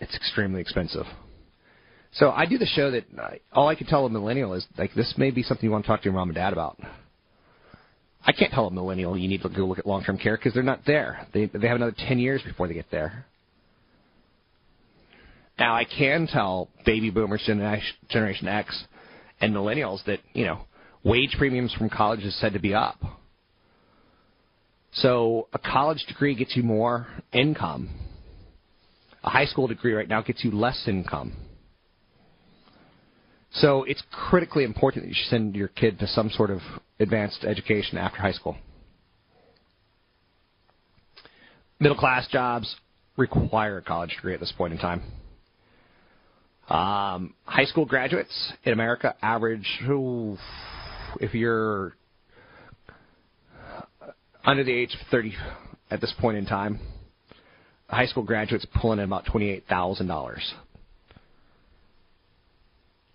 [0.00, 1.04] It's extremely expensive.
[2.12, 4.94] So I do the show that uh, all I can tell a millennial is like
[4.94, 6.80] this may be something you want to talk to your mom and dad about.
[8.24, 10.62] I can't tell a millennial you need to go look at long-term care because they're
[10.62, 11.26] not there.
[11.34, 13.26] They they have another 10 years before they get there.
[15.62, 18.84] Now I can tell baby boomers, Generation X,
[19.40, 20.62] and millennials that you know
[21.04, 22.98] wage premiums from college is said to be up.
[24.94, 27.90] So a college degree gets you more income.
[29.22, 31.32] A high school degree right now gets you less income.
[33.52, 36.58] So it's critically important that you send your kid to some sort of
[36.98, 38.56] advanced education after high school.
[41.78, 42.74] Middle class jobs
[43.16, 45.21] require a college degree at this point in time.
[46.74, 50.36] Um, high school graduates in America average, ooh,
[51.20, 51.94] if you're
[54.44, 55.34] under the age of 30
[55.90, 56.80] at this point in time,
[57.88, 60.40] high school graduate's pulling in about $28,000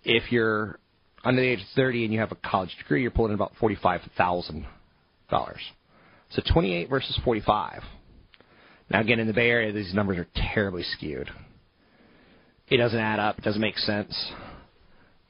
[0.04, 0.78] if you're
[1.24, 3.52] under the age of 30 and you have a college degree, you're pulling in about
[3.60, 4.64] $45,000.
[6.30, 7.82] So 28 versus 45.
[8.90, 11.28] Now, again, in the Bay Area, these numbers are terribly skewed.
[12.70, 13.38] It doesn't add up.
[13.38, 14.32] It doesn't make sense.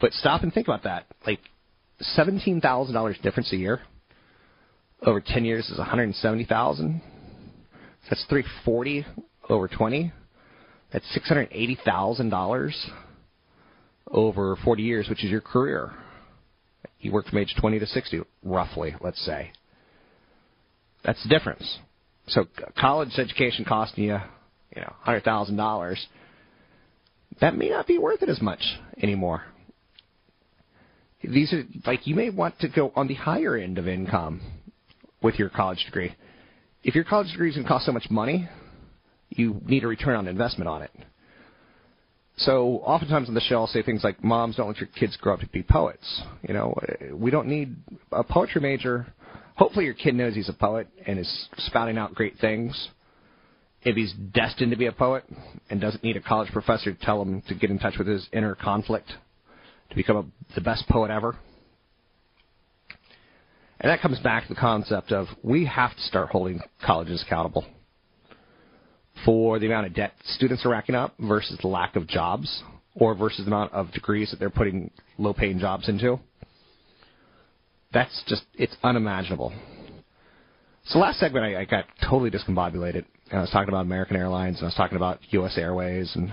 [0.00, 1.06] But stop and think about that.
[1.26, 1.40] Like,
[2.16, 3.80] $17,000 difference a year
[5.02, 7.00] over 10 years is 170,000.
[8.08, 9.06] That's 340
[9.48, 10.12] over 20.
[10.92, 12.72] That's $680,000
[14.10, 15.92] over 40 years, which is your career.
[17.00, 19.52] You work from age 20 to 60, roughly, let's say.
[21.04, 21.78] That's the difference.
[22.28, 22.46] So
[22.78, 24.18] college education costing you,
[24.74, 26.04] you know, hundred thousand dollars.
[27.40, 28.60] That may not be worth it as much
[29.02, 29.44] anymore.
[31.22, 34.40] These are like you may want to go on the higher end of income
[35.22, 36.14] with your college degree.
[36.84, 38.48] If your college degree is going to cost so much money,
[39.30, 40.92] you need a return on investment on it.
[42.36, 45.34] So oftentimes on the show, I'll say things like, "Moms, don't let your kids grow
[45.34, 46.72] up to be poets." You know,
[47.12, 47.74] we don't need
[48.12, 49.12] a poetry major.
[49.56, 52.90] Hopefully, your kid knows he's a poet and is spouting out great things.
[53.88, 55.24] If he's destined to be a poet
[55.70, 58.28] and doesn't need a college professor to tell him to get in touch with his
[58.34, 59.08] inner conflict
[59.88, 61.36] to become a, the best poet ever.
[63.80, 67.64] And that comes back to the concept of we have to start holding colleges accountable
[69.24, 72.62] for the amount of debt students are racking up versus the lack of jobs
[72.94, 76.20] or versus the amount of degrees that they're putting low paying jobs into.
[77.94, 79.50] That's just, it's unimaginable.
[80.84, 83.06] So last segment, I, I got totally discombobulated.
[83.30, 85.58] I was talking about American Airlines, and I was talking about U.S.
[85.58, 86.32] Airways, and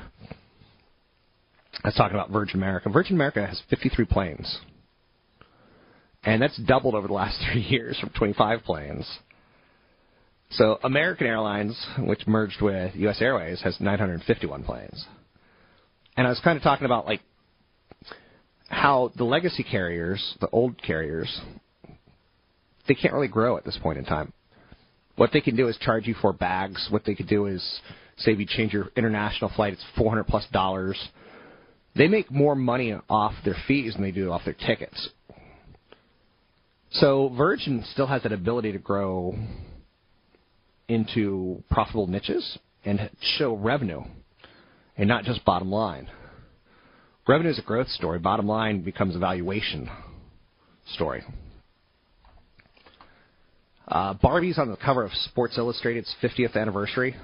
[1.84, 2.90] I was talking about Virgin America.
[2.90, 4.60] Virgin America has 53 planes,
[6.24, 9.06] and that's doubled over the last three years from 25 planes.
[10.52, 13.22] So American Airlines, which merged with U.S.
[13.22, 15.06] Airways, has 951 planes.
[16.16, 17.22] And I was kind of talking about like
[18.70, 21.42] how the legacy carriers, the old carriers,
[22.88, 24.32] they can't really grow at this point in time.
[25.16, 26.88] What they can do is charge you for bags.
[26.90, 27.62] What they could do is
[28.18, 30.98] say if you change your international flight, it's 400 plus dollars.
[31.96, 35.10] They make more money off their fees than they do off their tickets.
[36.92, 39.36] So Virgin still has that ability to grow
[40.88, 44.04] into profitable niches and show revenue
[44.98, 46.08] and not just bottom line.
[47.28, 48.20] Revenue is a growth story.
[48.20, 49.90] Bottom line becomes a valuation
[50.94, 51.24] story.
[53.88, 57.16] Uh, Barbie's on the cover of Sports Illustrated's 50th anniversary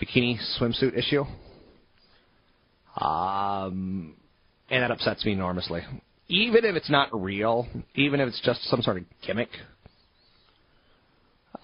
[0.00, 1.24] bikini swimsuit issue.
[2.96, 4.14] Um,
[4.70, 5.82] and that upsets me enormously.
[6.28, 9.50] Even if it's not real, even if it's just some sort of gimmick,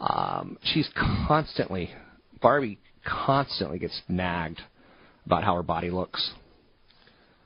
[0.01, 0.89] um, she's
[1.27, 1.91] constantly,
[2.41, 4.61] Barbie constantly gets nagged
[5.27, 6.33] about how her body looks,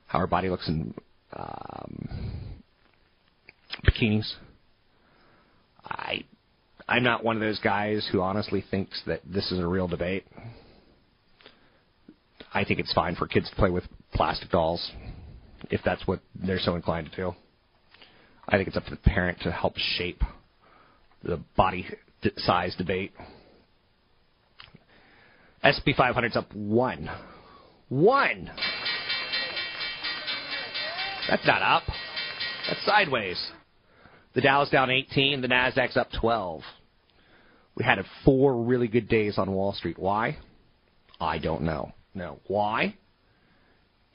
[0.07, 0.95] how her body looks in
[1.33, 2.09] um,
[3.87, 4.31] bikinis.
[5.85, 6.25] I,
[6.93, 10.27] I'm not one of those guys who honestly thinks that this is a real debate.
[12.53, 14.93] I think it's fine for kids to play with plastic dolls
[15.71, 17.35] if that's what they're so inclined to do.
[18.47, 20.21] I think it's up to the parent to help shape
[21.25, 21.87] the body
[22.37, 23.13] size debate.
[25.65, 27.09] SP 500's up one.
[27.89, 28.51] One!
[31.27, 31.85] That's not up.
[32.69, 33.43] That's sideways.
[34.35, 36.61] The Dow's down 18, the Nasdaq's up 12.
[37.75, 39.99] We had four really good days on Wall Street.
[39.99, 40.37] Why?
[41.21, 41.93] I don't know.
[42.15, 42.39] No.
[42.47, 42.97] Why?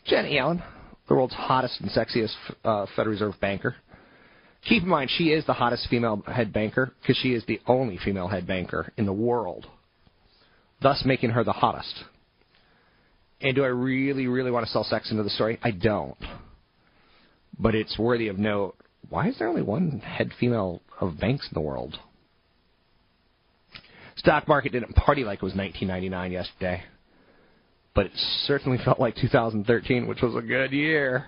[0.06, 0.64] Jenny Yellen,
[1.08, 3.76] the world's hottest and sexiest uh, Federal Reserve banker,
[4.68, 7.98] Keep in mind, she is the hottest female head banker because she is the only
[8.04, 9.66] female head banker in the world,
[10.82, 12.04] thus making her the hottest.
[13.40, 15.60] And do I really, really want to sell sex into the story?
[15.62, 16.18] I don't.
[17.58, 18.76] But it's worthy of note.
[19.10, 21.98] Why is there only one head female of banks in the world?
[24.28, 26.84] Stock market didn't party like it was 1999 yesterday,
[27.96, 28.12] but it
[28.44, 31.28] certainly felt like 2013, which was a good year.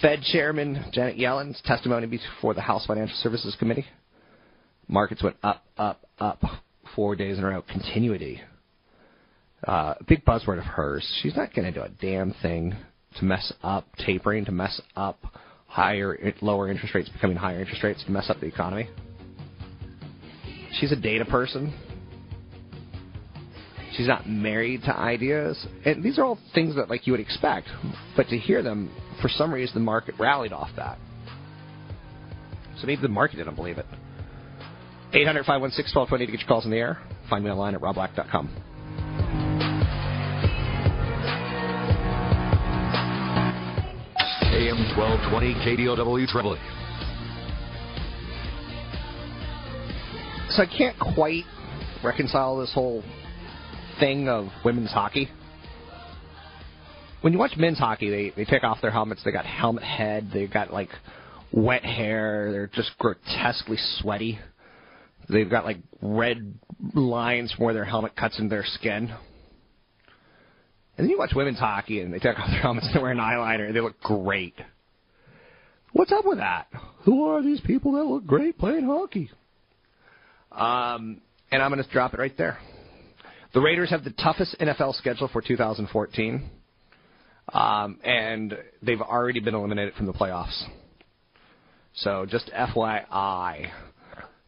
[0.00, 3.84] Fed Chairman Janet Yellen's testimony before the House Financial Services Committee.
[4.86, 6.40] Markets went up, up, up
[6.94, 7.62] four days in a row.
[7.62, 8.40] Continuity.
[9.66, 11.04] Uh, big buzzword of hers.
[11.22, 12.76] She's not going to do a damn thing
[13.18, 15.18] to mess up tapering, to mess up
[15.66, 18.88] higher, lower interest rates becoming higher interest rates, to mess up the economy.
[20.72, 21.72] She's a data person.
[23.92, 27.68] She's not married to ideas, and these are all things that like you would expect.
[28.16, 30.98] But to hear them, for some reason, the market rallied off that.
[32.80, 33.86] So maybe the market didn't believe it.
[35.12, 36.98] 800 516 1220 to get your calls in the air.
[37.28, 38.48] Find me online at robblack.com.
[44.58, 46.58] AM 1220 KDOW Tripoli.
[50.58, 51.44] So I can't quite
[52.02, 53.04] reconcile this whole
[54.00, 55.28] thing of women's hockey.
[57.20, 59.22] When you watch men's hockey, they they take off their helmets.
[59.24, 60.30] They got helmet head.
[60.34, 60.88] They've got like
[61.52, 62.50] wet hair.
[62.50, 64.40] They're just grotesquely sweaty.
[65.28, 66.54] They've got like red
[66.92, 69.14] lines from where their helmet cuts into their skin.
[70.96, 73.18] And then you watch women's hockey and they take off their helmets and they're wearing
[73.18, 74.56] eyeliner and they look great.
[75.92, 76.66] What's up with that?
[77.04, 79.30] Who are these people that look great playing hockey?
[80.58, 81.20] Um,
[81.52, 82.58] and I'm going to drop it right there.
[83.54, 86.50] The Raiders have the toughest NFL schedule for 2014,
[87.52, 90.64] um, and they've already been eliminated from the playoffs.
[91.94, 93.70] So just FYI,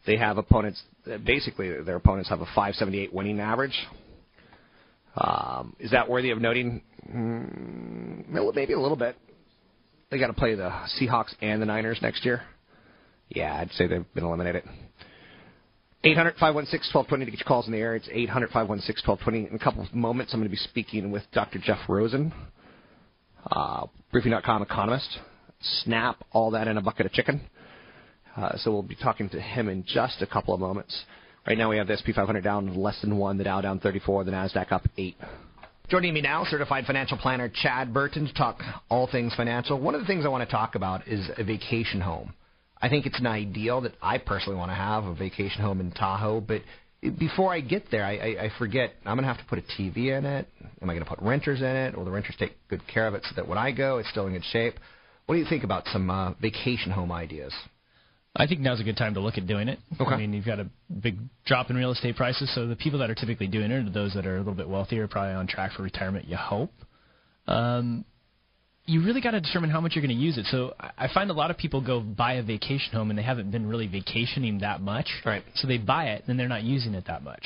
[0.05, 0.81] they have opponents.
[1.25, 3.77] Basically, their opponents have a 578 winning average.
[5.15, 6.83] Um, is that worthy of noting?
[7.09, 9.15] Mm, maybe a little bit.
[10.09, 12.43] They got to play the Seahawks and the Niners next year.
[13.29, 14.63] Yeah, I'd say they've been eliminated.
[16.03, 17.95] 800 516 1220 to get your calls in the air.
[17.95, 19.49] It's 800 516 1220.
[19.49, 21.59] In a couple of moments, I'm going to be speaking with Dr.
[21.59, 22.33] Jeff Rosen,
[23.51, 25.19] uh, Briefing.com economist.
[25.83, 27.41] Snap all that in a bucket of chicken.
[28.35, 31.03] Uh, so we'll be talking to him in just a couple of moments.
[31.45, 34.23] Right now we have the SP 500 down less than one, the Dow down 34,
[34.23, 35.17] the Nasdaq up eight.
[35.89, 39.79] Joining me now, certified financial planner Chad Burton to talk all things financial.
[39.79, 42.33] One of the things I want to talk about is a vacation home.
[42.81, 45.91] I think it's an ideal that I personally want to have a vacation home in
[45.91, 46.61] Tahoe, but
[47.17, 49.61] before I get there, I, I, I forget I'm going to have to put a
[49.61, 50.47] TV in it.
[50.81, 51.97] Am I going to put renters in it?
[51.97, 54.27] Will the renters take good care of it so that when I go, it's still
[54.27, 54.75] in good shape?
[55.25, 57.53] What do you think about some uh, vacation home ideas?
[58.35, 59.79] I think now's a good time to look at doing it.
[59.99, 60.11] Okay.
[60.11, 60.67] I mean, you've got a
[61.01, 63.89] big drop in real estate prices, so the people that are typically doing it are
[63.89, 66.27] those that are a little bit wealthier, probably on track for retirement.
[66.27, 66.71] You hope.
[67.47, 68.05] Um,
[68.85, 70.45] you really got to determine how much you're going to use it.
[70.47, 73.51] So I find a lot of people go buy a vacation home and they haven't
[73.51, 75.07] been really vacationing that much.
[75.25, 75.43] Right.
[75.55, 77.43] So they buy it and they're not using it that much.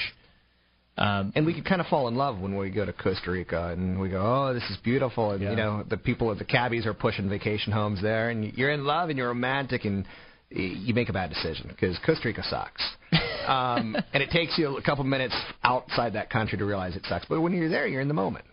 [0.98, 3.68] Um, and we could kind of fall in love when we go to Costa Rica
[3.68, 5.32] and we go, oh, this is beautiful.
[5.32, 5.50] And, Yeah.
[5.50, 8.86] you know, the people at the cabbies are pushing vacation homes there and you're in
[8.86, 10.06] love and you're romantic and
[10.50, 12.82] you make a bad decision because Costa Rica sucks.
[13.48, 17.26] um, and it takes you a couple minutes outside that country to realize it sucks.
[17.28, 18.46] But when you're there, you're in the moment.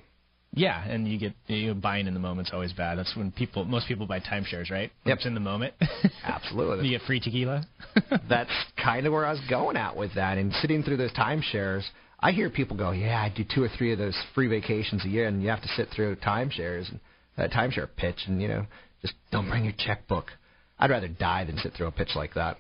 [0.54, 2.98] Yeah, and you get you know, buying in the moment's always bad.
[2.98, 4.90] That's when people, most people buy timeshares, right?
[5.06, 5.16] Yep.
[5.16, 5.72] It's in the moment.
[6.24, 6.88] Absolutely.
[6.88, 7.64] you get free tequila.
[8.28, 8.50] That's
[8.82, 10.36] kind of where I was going at with that.
[10.36, 11.84] And sitting through those timeshares,
[12.20, 15.08] I hear people go, "Yeah, I do two or three of those free vacations a
[15.08, 17.00] year, and you have to sit through timeshares and
[17.38, 18.66] a timeshare pitch, and you know,
[19.00, 20.26] just don't bring your checkbook."
[20.78, 22.58] I'd rather die than sit through a pitch like that.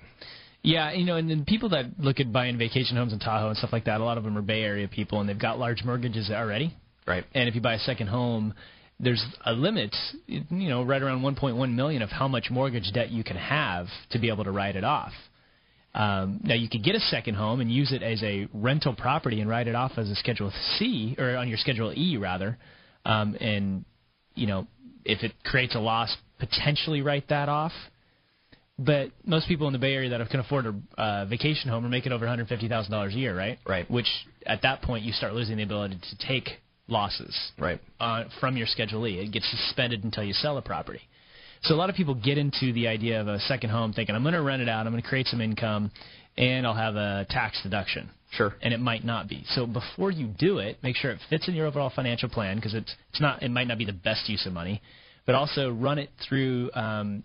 [0.62, 3.56] Yeah, you know, and then people that look at buying vacation homes in Tahoe and
[3.56, 5.82] stuff like that, a lot of them are Bay Area people, and they've got large
[5.84, 6.74] mortgages already.
[7.06, 7.24] Right.
[7.34, 8.54] And if you buy a second home,
[9.00, 9.94] there's a limit,
[10.26, 14.18] you know, right around 1.1 million of how much mortgage debt you can have to
[14.18, 15.12] be able to write it off.
[15.94, 19.40] Um, now you could get a second home and use it as a rental property
[19.40, 22.56] and write it off as a Schedule C or on your Schedule E rather,
[23.04, 23.84] um, and
[24.34, 24.66] you know
[25.04, 27.72] if it creates a loss, potentially write that off.
[28.78, 31.90] But most people in the Bay Area that can afford a uh, vacation home are
[31.90, 33.58] making over $150,000 a year, right?
[33.66, 33.88] Right.
[33.90, 34.06] Which
[34.46, 36.48] at that point you start losing the ability to take
[36.92, 37.80] losses Right.
[37.98, 39.18] uh, from your Schedule E.
[39.18, 41.00] It gets suspended until you sell a property.
[41.62, 44.22] So a lot of people get into the idea of a second home thinking, I'm
[44.22, 45.90] going to rent it out, I'm going to create some income,
[46.36, 48.10] and I'll have a tax deduction.
[48.32, 48.54] Sure.
[48.62, 49.44] And it might not be.
[49.48, 52.74] So before you do it, make sure it fits in your overall financial plan because
[52.74, 54.80] it's it's not it might not be the best use of money,
[55.26, 57.22] but also run it through um,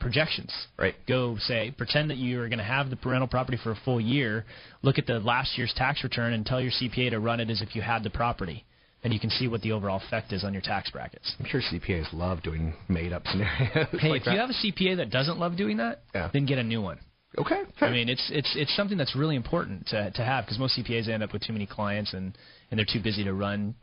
[0.00, 0.52] projections.
[0.76, 0.94] Right.
[1.06, 4.00] Go say, pretend that you are going to have the rental property for a full
[4.00, 4.44] year.
[4.82, 7.62] Look at the last year's tax return and tell your CPA to run it as
[7.62, 8.64] if you had the property.
[9.04, 11.32] And you can see what the overall effect is on your tax brackets.
[11.38, 13.86] I'm sure CPAs love doing made up scenarios.
[14.00, 14.34] Hey, like if that.
[14.34, 16.30] you have a CPA that doesn't love doing that, Yeah.
[16.32, 16.98] then get a new one.
[17.38, 20.76] okay, I mean, it's it's it's something that's really important to to have because most
[20.78, 22.36] CPAs end up with too many clients and
[22.70, 23.74] and they're too busy to run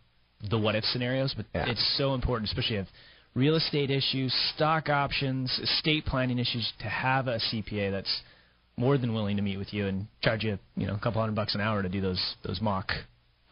[0.49, 1.33] the what if scenarios.
[1.33, 1.69] But Yeah.
[1.69, 2.87] it's so important, especially if
[3.35, 8.21] real estate issues, stock options, estate planning issues, to have a CPA that's
[8.77, 11.35] more than willing to meet with you and charge you you know a couple hundred
[11.35, 12.91] bucks an hour to do those those mock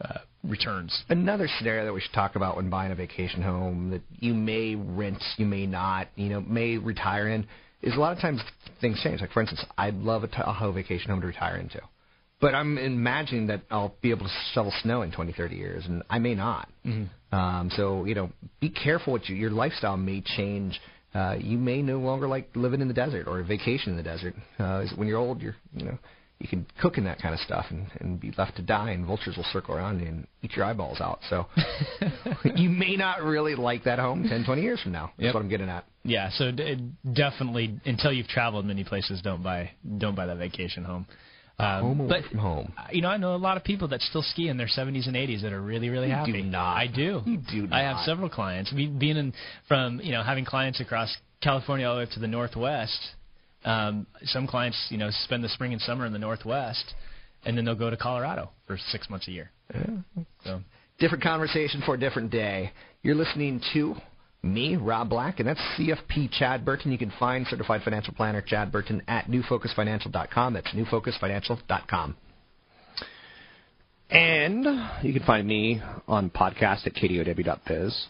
[0.02, 1.04] uh, returns.
[1.08, 4.74] Another scenario that we should talk about when buying a vacation home that you may
[4.74, 7.46] rent, you may not, you know, may retire in,
[7.82, 8.40] is a lot of times
[8.80, 9.20] things change.
[9.20, 11.80] Like for instance, I'd love a Tahoe vacation home to retire into,
[12.40, 16.02] but I'm imagining that I'll be able to shovel snow in 20, 30 years, and
[16.10, 16.68] I may not.
[16.84, 17.34] Mm-hmm.
[17.34, 18.30] Um, so you know,
[18.60, 20.80] be careful what you, your lifestyle may change.
[21.14, 24.02] Uh, you may no longer like living in the desert or a vacation in the
[24.02, 24.34] desert.
[24.58, 25.98] Uh, when you're old, you're you know
[26.40, 29.06] you can cook in that kind of stuff and, and be left to die, and
[29.06, 31.20] vultures will circle around and eat your eyeballs out.
[31.30, 31.46] So
[32.56, 35.12] you may not really like that home 10, 20 years from now.
[35.16, 35.34] That's Yep.
[35.34, 35.84] what I'm getting at.
[36.04, 40.84] Yeah, so d- definitely until you've traveled many places, don't buy don't buy that vacation
[40.84, 41.06] home.
[41.56, 42.72] Um, home away but from home.
[42.90, 45.14] you know, I know a lot of people that still ski in their 70s and
[45.14, 46.32] 80s that are really, really You happy.
[46.32, 46.76] do not.
[46.76, 47.22] I do.
[47.24, 47.72] You do Not.
[47.80, 48.72] I have several clients.
[48.72, 49.32] Being in
[49.68, 52.98] from you know having clients across California all the way up to the Northwest.
[53.64, 56.94] Um, some clients, you know, spend the spring and summer in the Northwest,
[57.44, 59.50] and then they'll go to Colorado for six months a year.
[60.44, 60.60] So
[60.98, 62.70] Different conversation for a different day.
[63.02, 63.96] You're listening to
[64.44, 66.92] me, Rob Black, and that's CFP Chad Burton.
[66.92, 70.54] You can find Certified Financial Planner Chad Burton at newfocusfinancial.com.
[70.54, 72.16] That's newfocusfinancial.com.
[74.10, 74.64] And
[75.02, 78.06] you can find me on podcast at kdow.biz.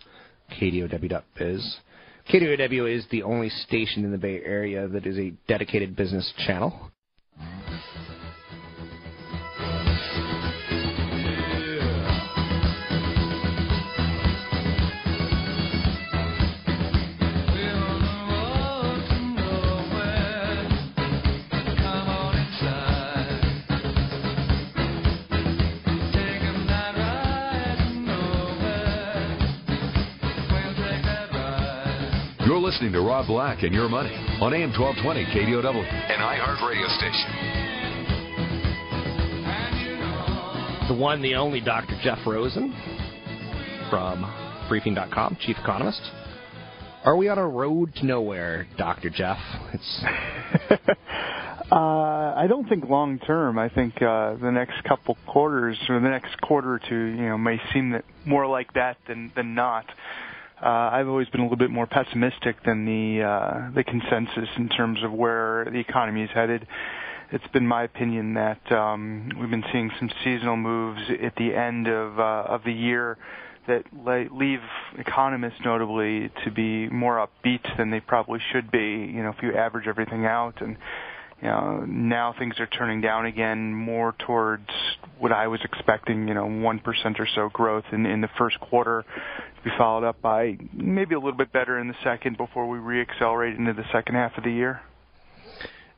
[0.61, 1.77] kdow.biz.
[2.29, 6.91] KDOW is the only station in the Bay Area that is a dedicated business channel.
[32.85, 37.31] Listening to Rob Black and Your Money on AM 1220 KDOW, an iHeart radio station.
[40.89, 41.99] The one, the only Dr.
[42.03, 42.75] Jeff Rosen
[43.89, 44.31] from
[44.69, 46.03] Briefing.com, chief economist.
[47.05, 49.09] Are we on a road to nowhere, Dr.
[49.09, 49.39] Jeff?
[49.73, 50.05] It's
[51.73, 53.59] Uh, I don't think long term.
[53.59, 57.39] I think uh, the next couple quarters or the next quarter or two, you know,
[57.39, 59.87] may seem that more like that than than not.
[60.65, 64.71] Uh, I've always been a little bit more pessimistic than the uh, the consensus in
[64.71, 66.67] terms of where the economy is headed.
[67.33, 71.87] It's been my opinion that um, we've been seeing some seasonal moves at the end
[71.87, 73.19] of uh, of the year
[73.69, 74.61] that le- leave
[74.97, 79.13] economists notably to be more upbeat than they probably should be.
[79.13, 80.79] You know, if you average everything out and
[81.43, 84.71] you know, now things are turning down again more towards
[85.19, 89.05] what I was expecting, you know, 1% or so growth in, in the first quarter
[89.65, 93.57] be followed up by maybe a little bit better in the second before we reaccelerate
[93.59, 94.81] into the second half of the year.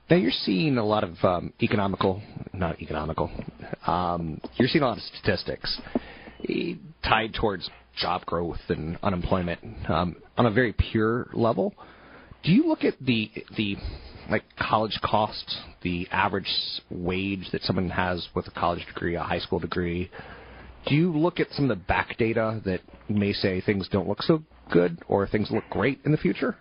[0.09, 3.31] Now you're seeing a lot of um, economical, not economical.
[3.87, 5.81] Um, you're seeing a lot of statistics
[6.49, 7.69] eh, tied towards
[8.01, 11.75] job growth and unemployment um, on a very pure level.
[12.45, 13.77] Do you look at the the
[14.31, 16.51] like college costs, the average
[16.91, 20.11] wage that someone has with a college degree, a high school degree?
[20.87, 24.23] Do you look at some of the back data that may say things don't look
[24.23, 26.57] so good or things look great in the future?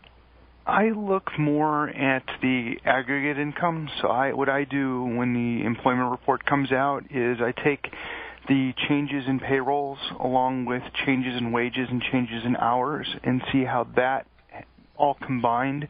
[0.65, 3.87] I look more at the aggregate income.
[4.01, 7.85] So I what I do when the employment report comes out is I take
[8.47, 13.63] the changes in payrolls along with changes in wages and changes in hours and see
[13.63, 14.25] how that
[14.97, 15.87] all combined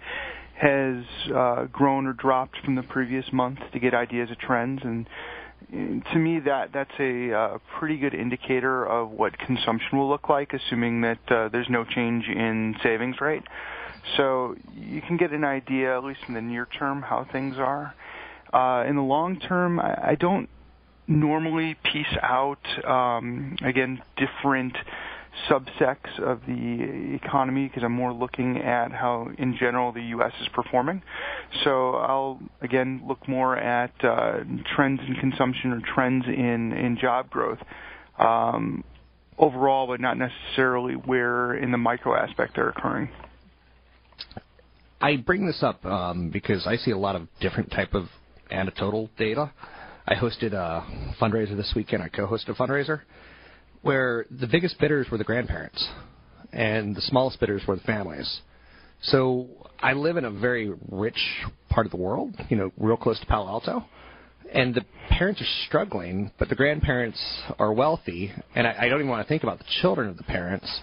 [0.59, 5.07] has uh, grown or dropped from the previous month to get ideas of trends and
[5.71, 10.53] to me that that's a uh, pretty good indicator of what consumption will look like
[10.53, 13.43] assuming that uh, there's no change in savings rate
[14.17, 17.93] so you can get an idea, at least in the near term, how things are.
[18.53, 20.49] Uh, in the long term, I, I don't
[21.07, 24.77] normally piece out, um, again, different
[25.49, 30.31] subsects of the economy because I'm more looking at how, in general, the U.S.
[30.41, 31.01] is performing.
[31.63, 34.39] So I'll, again, look more at uh,
[34.75, 37.59] trends in consumption or trends in, in job growth.
[38.17, 38.83] Um,
[39.37, 43.09] overall, but not necessarily where in the micro aspect they're occurring.
[45.01, 48.05] I bring this up um, because I see a lot of different type of
[48.49, 49.51] anecdotal data.
[50.07, 50.85] I hosted a
[51.19, 52.01] fundraiser this weekend.
[52.01, 53.01] I co-hosted a fundraiser
[53.85, 55.87] where the biggest bidders were the grandparents,
[56.51, 58.41] and the smallest bidders were the families.
[59.03, 59.47] So
[59.79, 61.19] I live in a very rich
[61.69, 63.85] part of the world, you know, real close to Palo Alto,
[64.51, 67.21] and the parents are struggling, but the grandparents
[67.59, 70.23] are wealthy, and I, I don't even want to think about the children of the
[70.23, 70.81] parents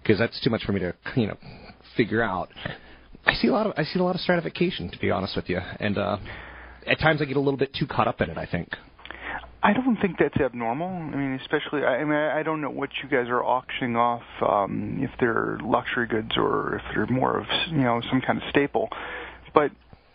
[0.00, 1.36] because that's too much for me to, you know,
[1.96, 2.48] figure out.
[3.26, 5.48] I see a lot of I see a lot of stratification, to be honest with
[5.48, 6.18] you, and uh,
[6.86, 8.38] at times I get a little bit too caught up in it.
[8.38, 8.68] I think.
[9.62, 10.88] I don't think that's abnormal.
[10.88, 14.98] I mean, especially, I mean, I don't know what you guys are auctioning off, um,
[15.02, 18.88] if they're luxury goods or if they're more of, you know, some kind of staple.
[19.52, 19.70] But,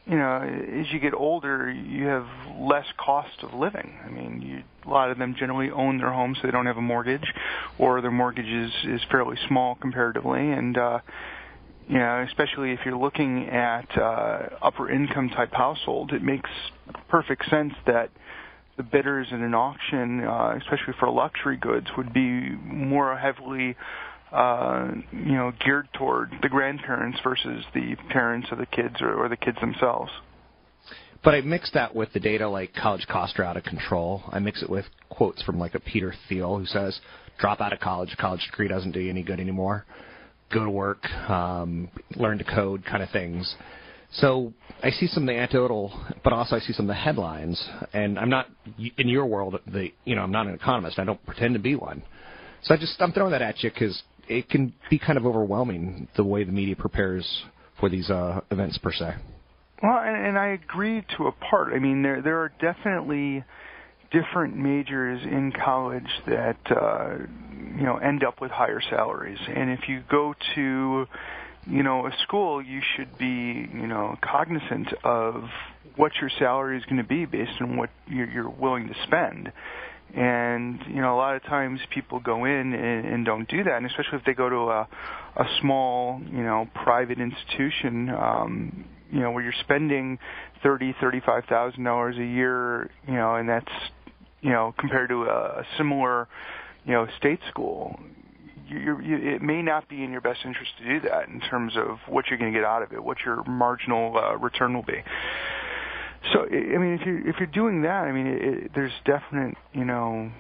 [0.08, 2.28] you know, as you get older, you have
[2.58, 4.00] less cost of living.
[4.04, 6.78] I mean, you, a lot of them generally own their homes, so they don't have
[6.78, 7.32] a mortgage,
[7.78, 11.00] or their mortgage is, is fairly small comparatively, and, uh,
[11.88, 16.50] you know, especially if you're looking at uh, upper income type households, it makes
[17.10, 18.10] perfect sense that
[18.78, 23.76] the bidders in an auction, uh, especially for luxury goods, would be more heavily,
[24.32, 29.30] uh, you know, geared toward the grandparents versus the parents of the kids or, or
[29.30, 30.12] the kids themselves.
[31.24, 34.24] But I mix that with the data like college costs are out of control.
[34.30, 37.00] I mix it with quotes from like a Peter Thiel who says,
[37.40, 38.14] "Drop out of college.
[38.14, 39.86] A College degree doesn't do you any good anymore.
[40.54, 43.56] Go to work, um, learn to code, kind of things."
[44.20, 45.92] So I see some of the anecdotal,
[46.24, 47.64] but also I see some of the headlines.
[47.94, 48.48] And I'm not
[48.98, 49.60] in your world.
[49.68, 51.00] The you know I'm not an economist.
[51.00, 52.04] I don't pretend to be one.
[52.64, 56.08] So I just I'm throwing that at you because it can be kind of overwhelming
[56.16, 57.44] the way the media prepares
[57.80, 59.16] for these uh, events per se.
[59.84, 61.74] Well, and, and I agree to a part.
[61.74, 63.44] I mean, there there are definitely
[64.12, 67.18] different majors in college that uh,
[67.78, 71.06] you know end up with higher salaries, and if you go to
[71.68, 75.46] you know, a school, you should be, you know, cognizant of
[75.96, 79.52] what your salary is going to be based on what you're, you're willing to spend.
[80.14, 83.78] And you know, a lot of times people go in and, and don't do that,
[83.78, 84.88] and especially if they go to a
[85.38, 90.20] a small, you know, private institution, um, you know, where you're spending
[90.64, 93.72] thirty, thirty-five thousand dollars a year, you know, and that's,
[94.42, 96.30] you know, compared to a, a similar,
[96.86, 98.00] you know, state school,
[98.68, 101.98] you, it may not be in your best interest to do that in terms of
[102.08, 105.04] what you're going to get out of it, what your marginal uh, return will be.
[106.34, 109.86] So, I mean, if you if you're doing that, I mean, it, there's definite, you
[109.86, 110.32] know,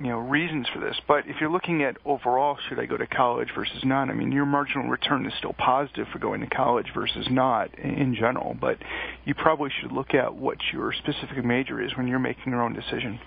[0.00, 0.96] you know, reasons for this.
[1.06, 4.08] But if you're looking at overall, should I go to college versus not?
[4.08, 8.14] I mean, your marginal return is still positive for going to college versus not in
[8.14, 8.56] general.
[8.58, 8.78] But
[9.24, 12.74] you probably should look at what your specific major is when you're making your own
[12.74, 13.20] decision.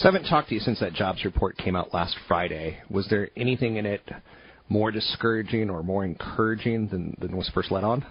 [0.00, 2.78] So I haven't talked to you since that jobs report came out last Friday.
[2.88, 4.00] Was there anything in it
[4.70, 8.06] more discouraging or more encouraging than, than was first let on?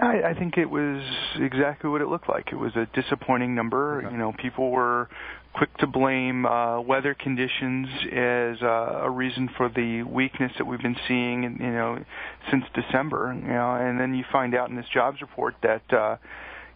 [0.00, 1.00] I, I think it was
[1.36, 2.48] exactly what it looked like.
[2.50, 4.02] It was a disappointing number.
[4.02, 4.10] Okay.
[4.10, 5.08] You know, people were
[5.54, 10.82] quick to blame uh, weather conditions as uh, a reason for the weakness that we've
[10.82, 12.04] been seeing, you know,
[12.50, 13.32] since December.
[13.32, 15.92] You know, and then you find out in this jobs report that.
[15.92, 16.16] Uh,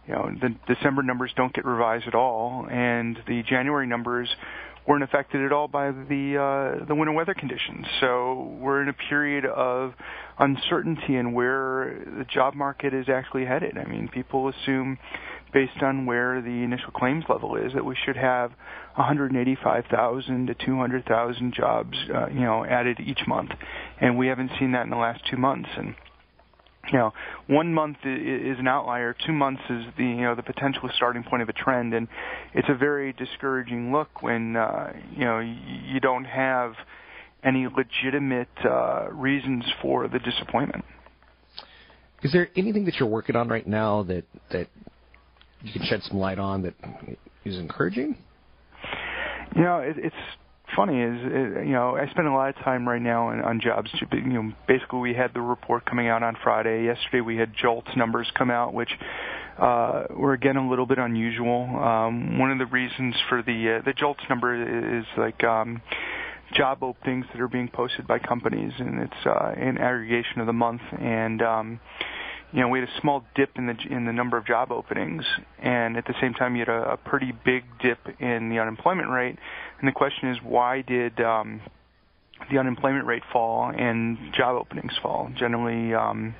[0.07, 4.29] you know the December numbers don't get revised at all, and the January numbers
[4.87, 7.85] weren't affected at all by the uh, the winter weather conditions.
[7.99, 9.93] So we're in a period of
[10.39, 13.77] uncertainty in where the job market is actually headed.
[13.77, 14.97] I mean, people assume,
[15.53, 18.51] based on where the initial claims level is, that we should have
[18.95, 23.51] 185,000 to 200,000 jobs, uh, you know, added each month,
[23.99, 25.69] and we haven't seen that in the last two months.
[25.77, 25.95] And
[26.91, 27.13] you know,
[27.47, 29.15] one month is an outlier.
[29.25, 32.07] Two months is the you know the potential starting point of a trend, and
[32.53, 36.73] it's a very discouraging look when uh, you know you don't have
[37.43, 40.83] any legitimate uh, reasons for the disappointment.
[42.21, 44.67] Is there anything that you're working on right now that that
[45.61, 46.73] you can shed some light on that
[47.45, 48.17] is encouraging?
[49.55, 50.15] You know, it, it's
[50.75, 53.61] funny is uh, you know I spend a lot of time right now on, on
[53.61, 53.89] jobs.
[54.11, 56.85] You know, basically we had the report coming out on Friday.
[56.85, 58.91] Yesterday we had JOLTS numbers come out, which
[59.57, 61.63] uh, were again a little bit unusual.
[61.77, 65.43] Um, one of the reasons for the uh, the JOLTS number is like.
[65.43, 65.81] Um,
[66.53, 70.53] job openings that are being posted by companies and it's uh an aggregation of the
[70.53, 71.79] month and um
[72.53, 75.25] you know, we had a small dip in the in the number of job openings,
[75.59, 79.09] and at the same time, you had a, a pretty big dip in the unemployment
[79.09, 79.37] rate.
[79.79, 81.61] And the question is, why did um,
[82.51, 85.31] the unemployment rate fall and job openings fall?
[85.35, 86.35] Generally, um,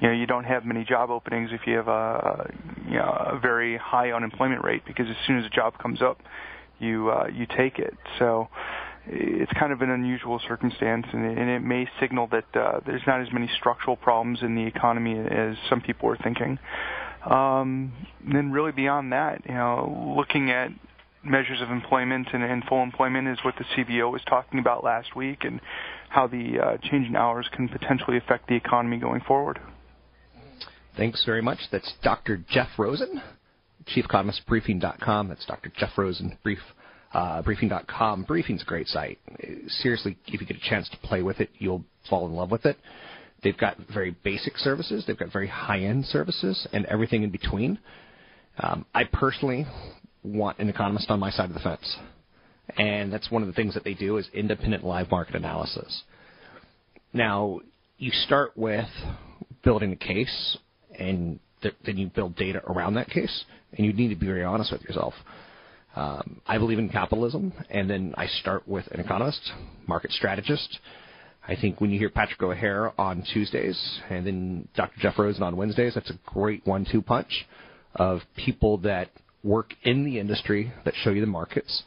[0.00, 2.48] you know, you don't have many job openings if you have a
[2.86, 6.20] you know a very high unemployment rate because as soon as a job comes up,
[6.78, 7.94] you uh, you take it.
[8.20, 8.48] So
[9.06, 13.28] it's kind of an unusual circumstance, and it, may signal that uh, there's not as
[13.32, 16.58] many structural problems in the economy as some people are thinking.
[17.28, 17.92] Um,
[18.30, 20.70] then, really beyond that, you know, looking at
[21.22, 25.14] measures of employment and, and full employment is what the CBO was talking about last
[25.16, 25.60] week, and
[26.08, 29.58] how the uh, change in hours can potentially affect the economy going forward.
[30.96, 31.58] Thanks very much.
[31.70, 32.42] That's Dr.
[32.50, 33.22] Jeff Rosen,
[33.86, 35.28] Chief Economist, Briefing.com.
[35.28, 35.72] That's Dr.
[35.76, 36.58] Jeff Rosen, Brief.
[37.12, 38.22] Uh, briefing.com.
[38.22, 39.18] Briefing's a great site.
[39.66, 42.64] Seriously, if you get a chance to play with it, you'll fall in love with
[42.66, 42.76] it.
[43.42, 47.78] They've got very basic services, they've got very high end services, and everything in between.
[48.58, 49.66] Um, I personally
[50.22, 51.96] want an economist on my side of the fence.
[52.76, 56.02] And that's one of the things that they do is independent live market analysis.
[57.12, 57.60] Now,
[57.98, 58.86] you start with
[59.64, 60.58] building a case,
[60.98, 64.44] and th- then you build data around that case, and you need to be very
[64.44, 65.14] honest with yourself.
[65.96, 69.52] Um, I believe in capitalism, and then I start with an economist,
[69.86, 70.78] market strategist.
[71.46, 75.00] I think when you hear Patrick O'Hare on Tuesdays and then Dr.
[75.00, 77.46] Jeff Rosen on Wednesdays, that's a great one-two punch
[77.96, 79.08] of people that
[79.42, 81.82] work in the industry that show you the markets.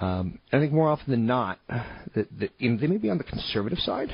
[0.00, 3.18] Um, I think more often than not, that, that you know, they may be on
[3.18, 4.10] the conservative side,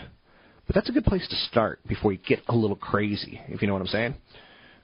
[0.66, 3.68] but that's a good place to start before you get a little crazy, if you
[3.68, 4.14] know what I'm saying.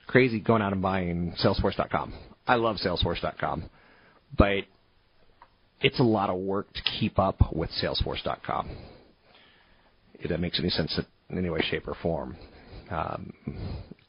[0.07, 2.13] Crazy going out and buying Salesforce.com.
[2.47, 3.69] I love Salesforce.com,
[4.37, 4.63] but
[5.81, 8.69] it's a lot of work to keep up with Salesforce.com.
[10.15, 12.35] If that makes any sense in any way, shape, or form.
[12.89, 13.33] Um,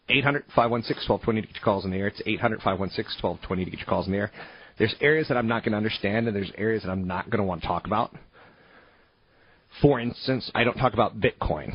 [0.09, 2.09] 800 516 1220 to get your calls in the air.
[2.09, 4.33] It's 800 516 1220 to get your calls in the air.
[4.79, 7.39] There's areas that I'm not going to understand, and there's areas that I'm not going
[7.39, 8.15] to want to talk about.
[9.81, 11.73] For instance, I don't talk about Bitcoin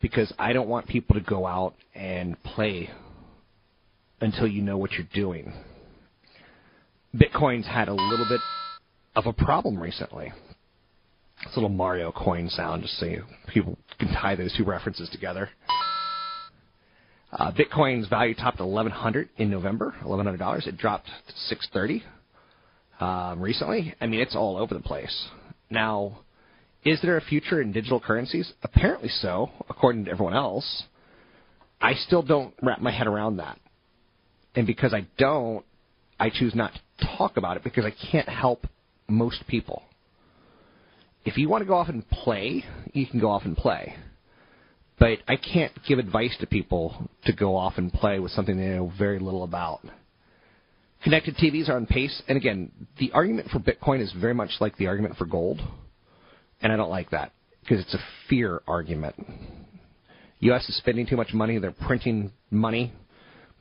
[0.00, 2.90] because I don't want people to go out and play
[4.20, 5.52] until you know what you're doing.
[7.14, 8.40] Bitcoin's had a little bit
[9.16, 10.32] of a problem recently.
[11.42, 15.08] It's a little Mario coin sound, just so you, people can tie those two references
[15.10, 15.48] together.
[17.32, 20.66] Uh, Bitcoin's value topped 1100 in November, $1,100.
[20.66, 22.02] It dropped to 630
[23.00, 23.94] um, recently.
[24.00, 25.28] I mean, it's all over the place.
[25.70, 26.20] Now,
[26.84, 28.52] is there a future in digital currencies?
[28.62, 30.84] Apparently so, according to everyone else.
[31.80, 33.58] I still don't wrap my head around that.
[34.54, 35.64] And because I don't,
[36.18, 38.66] I choose not to talk about it because I can't help
[39.08, 39.82] most people.
[41.24, 43.94] If you want to go off and play, you can go off and play.
[44.98, 48.66] But I can't give advice to people to go off and play with something they
[48.66, 49.80] know very little about.
[51.04, 54.76] Connected TVs are on pace, and again, the argument for Bitcoin is very much like
[54.76, 55.60] the argument for gold,
[56.60, 59.14] and I don't like that because it's a fear argument.
[60.40, 60.68] U.S.
[60.68, 62.92] is spending too much money; they're printing money.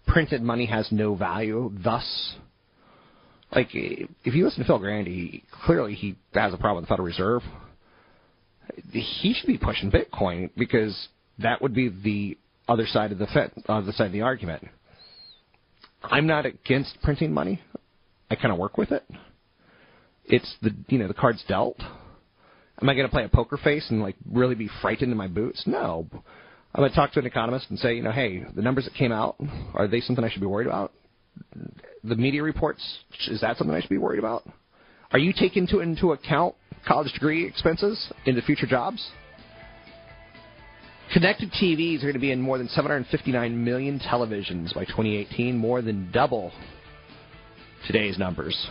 [0.08, 1.72] Printed money has no value.
[1.84, 2.36] Thus,
[3.56, 7.08] like if you listen to Phil Grandy, clearly he has a problem with the Federal
[7.08, 7.42] Reserve.
[8.92, 11.08] He should be pushing Bitcoin because
[11.40, 12.38] that would be the
[12.68, 14.68] other side of the Fed, other side of the argument.
[16.04, 17.62] I'm not against printing money.
[18.30, 19.04] I kind of work with it.
[20.26, 21.80] It's the you know the cards dealt.
[22.82, 25.28] Am I going to play a poker face and like really be frightened in my
[25.28, 25.64] boots?
[25.66, 26.08] No.
[26.76, 28.94] I'm going to talk to an economist and say, you know, hey, the numbers that
[28.94, 29.38] came out
[29.74, 30.92] are they something I should be worried about?
[32.04, 32.82] The media reports
[33.28, 34.48] is that something I should be worried about?
[35.12, 36.56] Are you taking into into account
[36.88, 39.06] college degree expenses into future jobs?
[41.14, 45.82] Connected TVs are going to be in more than 759 million televisions by 2018, more
[45.82, 46.52] than double
[47.86, 48.68] today's numbers.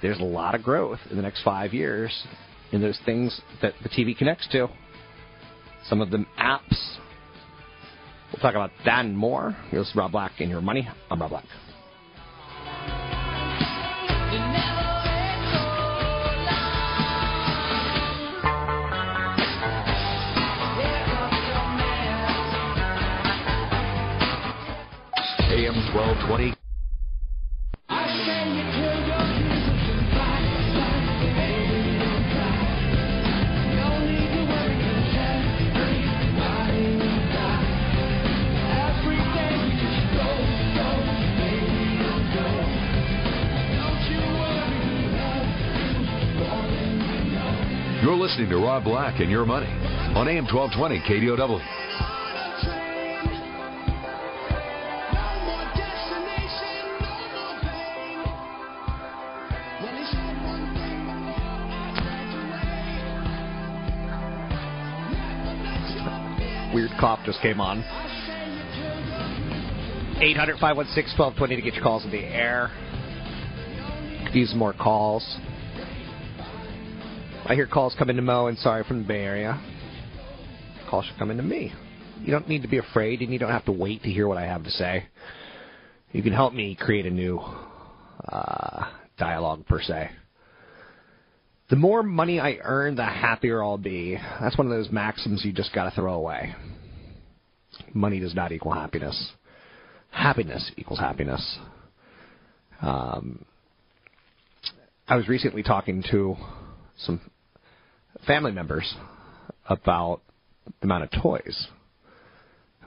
[0.00, 2.12] There's a lot of growth in the next five years
[2.72, 4.68] in those things that the TV connects to.
[5.88, 6.96] Some of them apps.
[8.32, 9.56] We'll talk about that and more.
[9.70, 10.88] Here's Rob Black and Your Money.
[11.10, 11.44] I'm Rob Black.
[25.52, 26.59] AM 1220.
[48.20, 49.64] Listening to Rob Black and Your Money
[50.14, 51.58] on AM 1220 KDOW.
[66.74, 67.78] Weird cough just came on.
[70.20, 72.70] 800 516 1220 to get your calls in the air.
[74.34, 75.38] Use more calls.
[77.46, 79.60] I hear calls coming to Mo and sorry from the Bay Area.
[80.88, 81.72] Calls should come into me.
[82.20, 84.38] You don't need to be afraid, and you don't have to wait to hear what
[84.38, 85.06] I have to say.
[86.12, 87.40] You can help me create a new
[88.28, 88.84] uh,
[89.18, 90.10] dialogue, per se.
[91.70, 94.18] The more money I earn, the happier I'll be.
[94.40, 96.54] That's one of those maxims you just got to throw away.
[97.94, 99.32] Money does not equal happiness.
[100.10, 101.58] Happiness equals happiness.
[102.82, 103.44] Um,
[105.08, 106.36] I was recently talking to
[107.04, 107.20] some
[108.26, 108.94] family members
[109.68, 110.20] about
[110.80, 111.68] the amount of toys.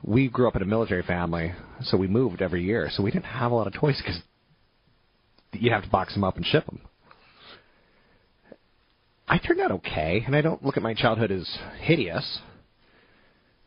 [0.03, 1.53] We grew up in a military family,
[1.84, 4.22] so we moved every year, so we didn't have a lot of toys because
[5.53, 6.82] you'd have to box them up and ship them.
[9.28, 11.47] I turned out okay, and I don't look at my childhood as
[11.80, 12.39] hideous.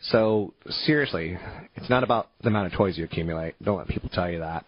[0.03, 1.39] So seriously,
[1.75, 3.55] it's not about the amount of toys you accumulate.
[3.63, 4.67] Don't let people tell you that.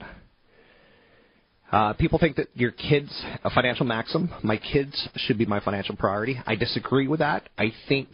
[1.71, 3.11] Uh, people think that your kids
[3.45, 4.31] a financial maxim.
[4.43, 6.41] My kids should be my financial priority.
[6.47, 7.49] I disagree with that.
[7.59, 8.09] I think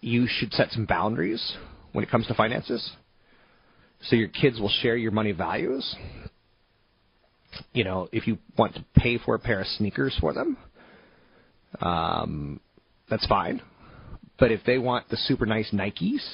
[0.00, 1.56] you should set some boundaries
[1.92, 2.92] when it comes to finances,
[4.02, 5.96] so your kids will share your money values.
[7.72, 10.56] You know, if you want to pay for a pair of sneakers for them,
[11.80, 12.60] um,
[13.08, 13.60] that's fine.
[14.38, 16.24] But if they want the super nice Nikes,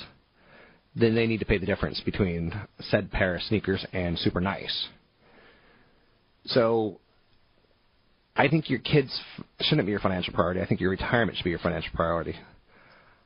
[0.94, 4.88] then they need to pay the difference between said pair of sneakers and super nice.
[6.46, 7.00] So
[8.36, 9.18] I think your kids
[9.60, 10.60] shouldn't be your financial priority.
[10.60, 12.34] I think your retirement should be your financial priority.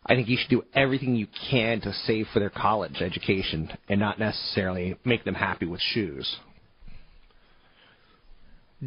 [0.06, 4.00] I think you should do everything you can to save for their college education and
[4.00, 6.36] not necessarily make them happy with shoes.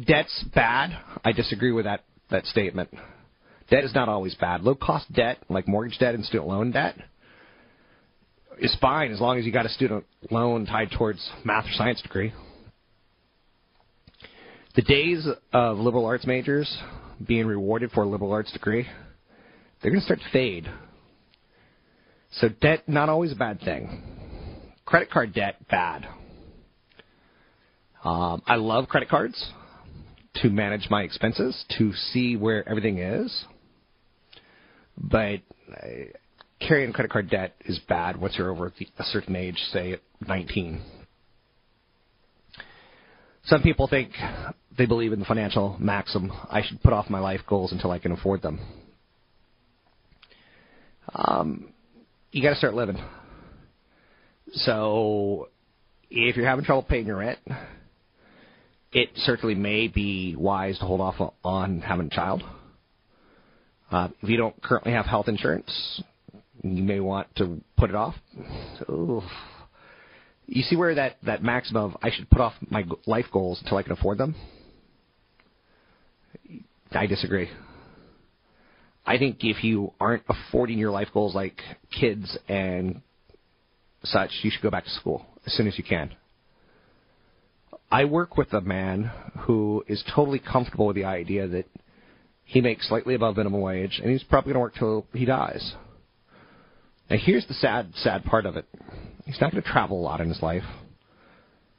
[0.06, 0.90] Debt's bad.
[1.24, 2.90] I disagree with that, that statement.
[3.70, 4.62] Debt is not always bad.
[4.62, 6.96] Low cost debt, like mortgage debt and student loan debt,
[8.58, 12.02] is fine as long as you got a student loan tied towards math or science
[12.02, 12.32] degree.
[14.74, 16.78] The days of liberal arts majors
[17.24, 18.86] being rewarded for a liberal arts degree,
[19.80, 20.68] they're going to start to fade.
[22.32, 24.02] So debt not always a bad thing.
[24.84, 26.08] Credit card debt bad.
[28.02, 29.52] Um, I love credit cards
[30.42, 33.44] to manage my expenses, to see where everything is.
[34.98, 35.40] But
[35.72, 35.86] uh,
[36.60, 40.82] carrying credit card debt is bad once you're over a certain age, say at 19.
[43.46, 44.10] Some people think
[44.76, 47.98] they believe in the financial maxim I should put off my life goals until I
[47.98, 48.60] can afford them.
[51.14, 51.68] Um,
[52.32, 52.98] you got to start living.
[54.52, 55.48] So,
[56.10, 57.38] if you're having trouble paying your rent,
[58.92, 62.42] it certainly may be wise to hold off on having a child.
[63.90, 66.02] Uh, if you don't currently have health insurance,
[66.62, 68.14] you may want to put it off.
[68.88, 69.22] Ooh.
[70.46, 73.78] You see where that, that maximum of I should put off my life goals until
[73.78, 74.34] I can afford them?
[76.92, 77.48] I disagree.
[79.06, 81.60] I think if you aren't affording your life goals like
[81.98, 83.02] kids and
[84.02, 86.14] such, you should go back to school as soon as you can.
[87.90, 91.66] I work with a man who is totally comfortable with the idea that
[92.44, 95.74] he makes slightly above minimum wage and he's probably going to work till he dies.
[97.10, 98.66] Now here's the sad, sad part of it.
[99.24, 100.64] He's not going to travel a lot in his life.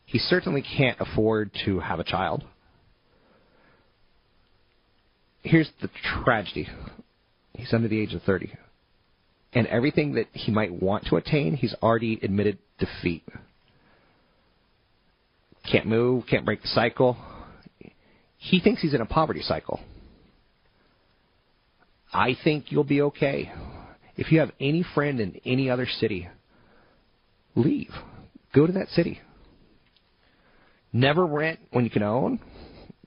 [0.06, 2.44] He certainly can't afford to have a child.
[5.42, 5.90] Here's the
[6.24, 6.68] tragedy.
[7.54, 8.54] He's under the age of 30.
[9.54, 13.24] And everything that he might want to attain, he's already admitted defeat.
[15.72, 17.18] Can't move, can't break the cycle.
[18.38, 19.80] He thinks he's in a poverty cycle.
[22.14, 23.52] I think you'll be okay.
[24.18, 26.28] If you have any friend in any other city,
[27.56, 27.92] leave.
[28.54, 29.20] Go to that city.
[30.94, 32.40] Never rent when you can own.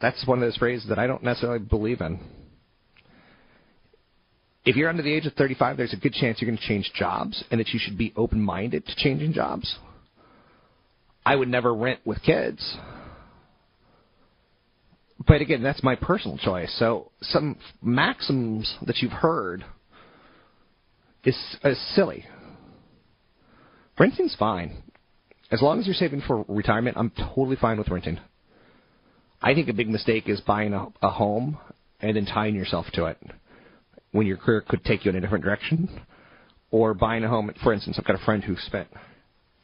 [0.01, 2.20] That's one of those phrases that I don't necessarily believe in.
[4.64, 6.90] If you're under the age of 35, there's a good chance you're going to change
[6.94, 9.78] jobs and that you should be open minded to changing jobs.
[11.24, 12.76] I would never rent with kids.
[15.26, 16.74] But again, that's my personal choice.
[16.78, 19.64] So some maxims that you've heard
[21.24, 22.26] is, is silly.
[23.99, 24.82] Renting's fine.
[25.51, 28.18] As long as you're saving for retirement, I'm totally fine with renting.
[29.40, 31.59] I think a big mistake is buying a, a home
[32.01, 33.18] and then tying yourself to it
[34.12, 36.01] when your career could take you in a different direction.
[36.70, 37.51] Or buying a home.
[37.62, 38.88] For instance, I've got a friend who spent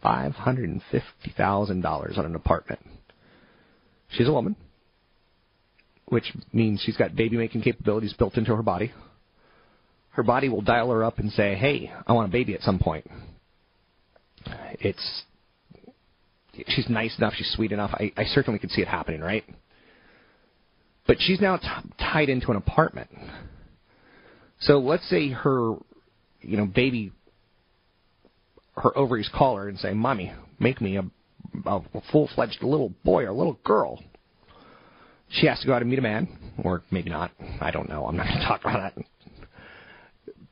[0.02, 2.80] five hundred and fifty thousand dollars on an apartment.
[4.08, 4.56] She's a woman,
[6.06, 8.92] which means she's got baby making capabilities built into her body.
[10.12, 12.78] Her body will dial her up and say, "Hey, I want a baby at some
[12.78, 13.06] point."
[14.80, 15.22] It's
[16.68, 17.90] she's nice enough, she's sweet enough.
[17.94, 19.44] I, I certainly could see it happening, right?
[21.06, 21.68] But she's now t-
[21.98, 23.10] tied into an apartment.
[24.60, 25.74] So let's say her,
[26.40, 27.12] you know, baby,
[28.76, 31.04] her ovaries call her and say, "Mommy, make me a,
[31.66, 34.02] a full-fledged little boy or little girl."
[35.30, 36.28] She has to go out and meet a man,
[36.62, 37.32] or maybe not.
[37.60, 38.06] I don't know.
[38.06, 39.04] I'm not going to talk about that.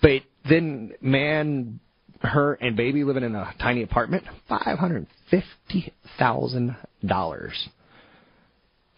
[0.00, 1.78] But then, man,
[2.22, 7.68] her and baby living in a tiny apartment, five hundred fifty thousand dollars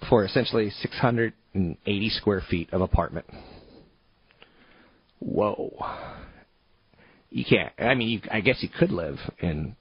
[0.08, 3.26] for essentially six hundred and eighty square feet of apartment.
[5.20, 5.72] Whoa.
[7.30, 7.72] You can't.
[7.78, 9.74] I mean, you, I guess you could live in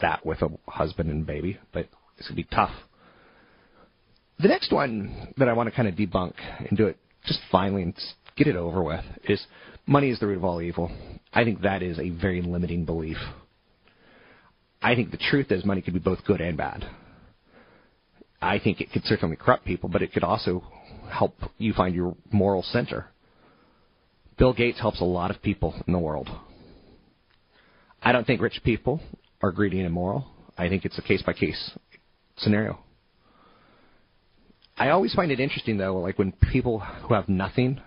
[0.00, 2.72] that with a husband and baby, but it's gonna be tough.
[4.38, 6.34] The next one that I want to kind of debunk
[6.68, 7.94] and do it just finally and
[8.36, 9.40] get it over with is
[9.86, 10.90] money is the root of all evil.
[11.32, 13.16] I think that is a very limiting belief.
[14.82, 16.84] I think the truth is money could be both good and bad.
[18.40, 20.62] I think it could certainly corrupt people, but it could also
[21.10, 23.06] help you find your moral center.
[24.38, 26.28] Bill Gates helps a lot of people in the world.
[28.02, 29.00] I don't think rich people
[29.40, 30.26] are greedy and immoral.
[30.58, 31.70] I think it's a case by case
[32.36, 32.78] scenario.
[34.76, 37.80] I always find it interesting though, like when people who have nothing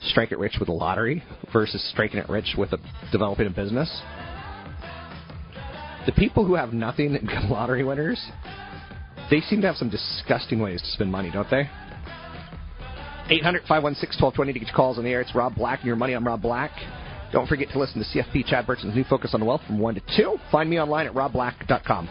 [0.00, 1.22] strike it rich with a lottery
[1.52, 2.78] versus striking it rich with a
[3.12, 3.90] developing a business.
[6.06, 8.24] The people who have nothing and become lottery winners,
[9.30, 11.68] they seem to have some disgusting ways to spend money, don't they?
[13.30, 15.20] 800 516 1220 to get your calls on the air.
[15.20, 16.14] It's Rob Black and your money.
[16.14, 16.70] I'm Rob Black.
[17.30, 20.02] Don't forget to listen to CFP Chad Burton's new focus on wealth from 1 to
[20.16, 20.36] 2.
[20.50, 22.08] Find me online at robblack.com.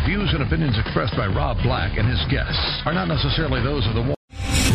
[0.00, 3.86] The views and opinions expressed by Rob Black and his guests are not necessarily those
[3.86, 4.19] of the